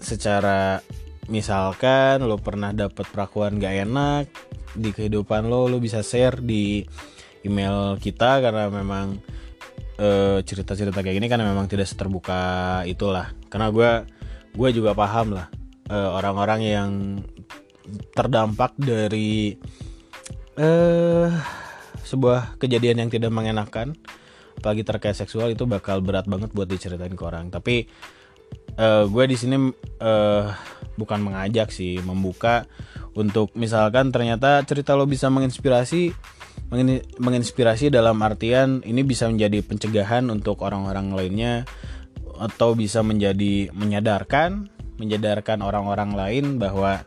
secara 0.00 0.80
misalkan 1.28 2.24
lo 2.24 2.40
pernah 2.40 2.72
dapat 2.72 3.04
perlakuan 3.12 3.60
gak 3.60 3.88
enak 3.88 4.24
di 4.74 4.90
kehidupan 4.92 5.46
lo 5.48 5.70
lo 5.70 5.78
bisa 5.80 6.04
share 6.04 6.40
di 6.42 6.84
email 7.46 7.96
kita 8.00 8.42
karena 8.42 8.68
memang 8.68 9.20
cerita 9.98 10.46
cerita-cerita 10.46 11.02
kayak 11.02 11.18
gini 11.18 11.26
kan 11.26 11.42
memang 11.42 11.66
tidak 11.66 11.90
seterbuka 11.90 12.82
itulah. 12.86 13.34
Karena 13.50 13.74
gue 13.74 13.90
gue 14.54 14.68
juga 14.70 14.94
paham 14.94 15.34
lah 15.34 15.50
orang 15.88 16.14
orang-orang 16.14 16.60
yang 16.62 16.90
terdampak 18.12 18.76
dari 18.76 19.56
uh, 20.60 21.32
sebuah 22.04 22.60
kejadian 22.60 23.04
yang 23.04 23.10
tidak 23.10 23.32
mengenakan 23.32 23.96
apalagi 24.58 24.82
terkait 24.82 25.16
seksual 25.16 25.54
itu 25.54 25.64
bakal 25.64 26.02
berat 26.02 26.26
banget 26.26 26.50
buat 26.50 26.66
diceritain 26.66 27.14
ke 27.14 27.22
orang. 27.22 27.48
Tapi 27.48 27.86
uh, 28.76 29.06
gue 29.06 29.24
di 29.30 29.36
sini 29.38 29.56
uh, 30.02 30.46
bukan 30.98 31.22
mengajak 31.22 31.70
sih 31.70 32.02
membuka 32.02 32.66
untuk 33.14 33.54
misalkan 33.54 34.10
ternyata 34.10 34.60
cerita 34.66 34.98
lo 34.98 35.06
bisa 35.06 35.30
menginspirasi 35.30 36.10
menginspirasi 37.16 37.88
dalam 37.88 38.18
artian 38.20 38.82
ini 38.82 39.06
bisa 39.06 39.30
menjadi 39.30 39.62
pencegahan 39.64 40.26
untuk 40.28 40.60
orang-orang 40.60 41.14
lainnya 41.14 41.64
atau 42.36 42.74
bisa 42.74 43.00
menjadi 43.00 43.72
menyadarkan 43.72 44.68
menyadarkan 44.98 45.62
orang-orang 45.62 46.12
lain 46.12 46.44
bahwa 46.58 47.06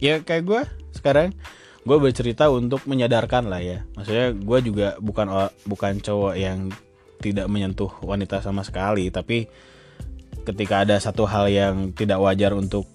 ya 0.00 0.24
kayak 0.24 0.44
gue 0.48 0.62
sekarang 0.96 1.36
gue 1.86 1.96
bercerita 2.02 2.50
untuk 2.50 2.82
menyadarkan 2.88 3.46
lah 3.46 3.62
ya. 3.62 3.86
Maksudnya 3.94 4.34
gue 4.34 4.58
juga 4.64 4.88
bukan 4.98 5.52
bukan 5.68 6.02
cowok 6.02 6.34
yang 6.34 6.72
tidak 7.20 7.46
menyentuh 7.46 7.88
wanita 8.04 8.42
sama 8.44 8.66
sekali 8.66 9.08
tapi 9.08 9.48
ketika 10.44 10.84
ada 10.86 10.96
satu 11.00 11.24
hal 11.26 11.48
yang 11.48 11.90
tidak 11.96 12.20
wajar 12.20 12.52
untuk 12.54 12.86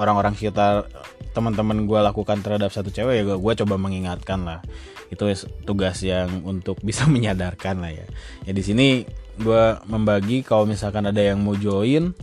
orang-orang 0.00 0.32
sekitar 0.32 0.88
teman-teman 1.36 1.84
gue 1.84 2.00
lakukan 2.00 2.40
terhadap 2.40 2.72
satu 2.72 2.88
cewek 2.88 3.20
ya 3.20 3.24
gue 3.36 3.54
coba 3.62 3.76
mengingatkan 3.76 4.48
lah. 4.48 4.64
Itu 5.12 5.28
tugas 5.68 6.00
yang 6.00 6.42
untuk 6.48 6.80
bisa 6.88 7.04
menyadarkan 7.04 7.84
lah 7.84 7.92
ya. 7.92 8.06
Ya 8.48 8.52
di 8.56 8.64
sini 8.64 9.04
gue 9.36 9.64
membagi 9.84 10.40
kalau 10.40 10.64
misalkan 10.64 11.04
ada 11.04 11.20
yang 11.20 11.44
mau 11.44 11.54
join 11.54 12.16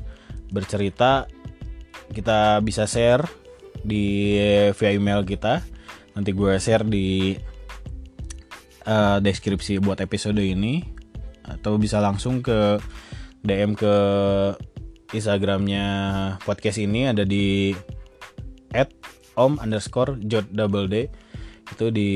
bercerita 0.49 1.29
kita 2.11 2.63
bisa 2.65 2.89
share 2.89 3.23
di 3.85 4.35
via 4.73 4.91
email 4.91 5.21
kita. 5.21 5.61
Nanti 6.17 6.33
gue 6.33 6.57
share 6.57 6.81
di 6.81 7.37
uh, 8.89 9.21
deskripsi 9.21 9.77
buat 9.77 10.01
episode 10.01 10.41
ini. 10.41 10.81
Atau 11.47 11.79
bisa 11.79 12.03
langsung 12.03 12.43
ke 12.43 12.75
DM 13.39 13.71
ke 13.71 13.95
Instagramnya 15.15 15.85
podcast 16.43 16.83
ini 16.83 17.07
ada 17.07 17.23
di 17.23 17.71
at 18.75 18.91
om 19.39 19.55
underscore 19.61 20.19
jot 20.27 20.49
double 20.51 20.91
d. 20.91 21.07
Itu 21.71 21.91
di 21.91 22.09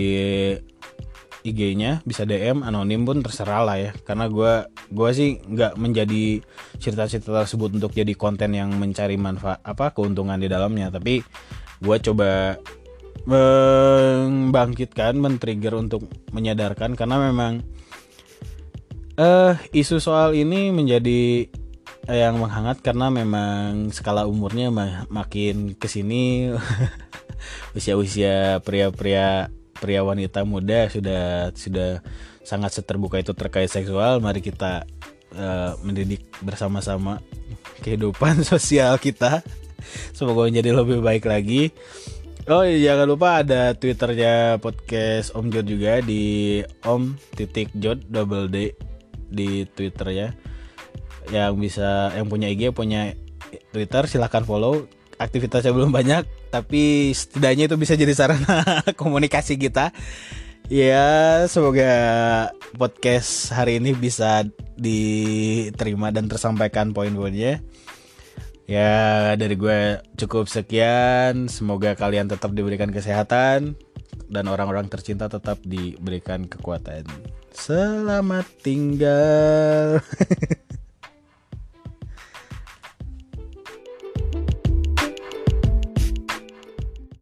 IG-nya 1.41 2.05
bisa 2.05 2.21
DM 2.21 2.61
anonim 2.61 3.01
pun 3.01 3.23
terserah 3.25 3.65
lah 3.65 3.77
ya. 3.79 3.91
Karena 4.05 4.29
gue 4.29 4.67
gue 4.93 5.09
sih 5.15 5.41
nggak 5.41 5.79
menjadi 5.79 6.41
cerita-cerita 6.77 7.45
tersebut 7.45 7.73
untuk 7.81 7.91
jadi 7.95 8.13
konten 8.13 8.53
yang 8.53 8.69
mencari 8.77 9.17
manfaat 9.17 9.63
apa 9.65 9.95
keuntungan 9.95 10.37
di 10.37 10.51
dalamnya. 10.51 10.93
Tapi 10.93 11.23
gue 11.81 11.97
coba 12.11 12.57
membangkitkan 13.25 15.17
men-trigger 15.17 15.73
untuk 15.77 16.05
menyadarkan. 16.35 16.93
Karena 16.93 17.17
memang 17.31 17.63
eh 19.17 19.53
uh, 19.53 19.53
isu 19.75 19.99
soal 19.99 20.33
ini 20.37 20.71
menjadi 20.71 21.45
yang 22.09 22.41
menghangat 22.41 22.81
karena 22.81 23.13
memang 23.13 23.93
skala 23.93 24.25
umurnya 24.25 24.73
makin 25.09 25.77
ke 25.77 25.85
sini 25.85 26.49
usia-usia 27.77 28.57
pria-pria 28.65 29.53
pria 29.77 30.01
wanita 30.05 30.45
muda 30.45 30.89
sudah 30.89 31.53
sudah 31.53 32.01
sangat 32.41 32.81
seterbuka 32.81 33.21
itu 33.21 33.33
terkait 33.33 33.69
seksual. 33.69 34.21
Mari 34.21 34.41
kita 34.41 34.85
uh, 35.37 35.77
mendidik 35.81 36.25
bersama-sama 36.41 37.21
kehidupan 37.85 38.41
sosial 38.51 38.97
kita. 38.97 39.41
Semoga 40.13 40.45
menjadi 40.45 40.77
lebih 40.77 41.01
baik 41.01 41.25
lagi. 41.25 41.73
Oh 42.49 42.65
iya, 42.65 42.93
jangan 42.93 43.05
lupa 43.05 43.45
ada 43.45 43.77
twitternya 43.77 44.57
podcast 44.57 45.33
Om 45.37 45.53
Jod 45.53 45.65
juga 45.69 46.01
di 46.01 46.57
Om 46.81 47.13
titik 47.37 47.69
Jod 47.77 48.01
double 48.09 48.49
D 48.49 48.73
di 49.29 49.63
Twitter 49.69 50.07
ya 50.09 50.29
yang 51.31 51.55
bisa 51.57 52.11
yang 52.13 52.27
punya 52.27 52.51
IG 52.51 52.75
punya 52.75 53.15
Twitter 53.71 54.05
silahkan 54.05 54.43
follow 54.43 54.85
aktivitasnya 55.17 55.71
belum 55.71 55.89
banyak 55.95 56.27
tapi 56.51 57.15
setidaknya 57.15 57.71
itu 57.71 57.75
bisa 57.79 57.95
jadi 57.95 58.11
sarana 58.11 58.83
komunikasi 59.01 59.55
kita 59.55 59.95
Ya, 60.71 61.43
semoga 61.51 61.91
podcast 62.79 63.51
hari 63.51 63.83
ini 63.83 63.91
bisa 63.91 64.47
diterima 64.79 66.15
dan 66.15 66.31
tersampaikan 66.31 66.95
poin-poinnya. 66.95 67.59
Ya, 68.71 69.35
dari 69.35 69.59
gue 69.59 69.99
cukup 70.15 70.47
sekian. 70.47 71.51
Semoga 71.51 71.99
kalian 71.99 72.31
tetap 72.31 72.55
diberikan 72.55 72.87
kesehatan 72.87 73.75
dan 74.31 74.45
orang-orang 74.47 74.87
tercinta 74.87 75.27
tetap 75.27 75.59
diberikan 75.67 76.47
kekuatan. 76.47 77.03
Selamat 77.51 78.47
tinggal. 78.63 79.99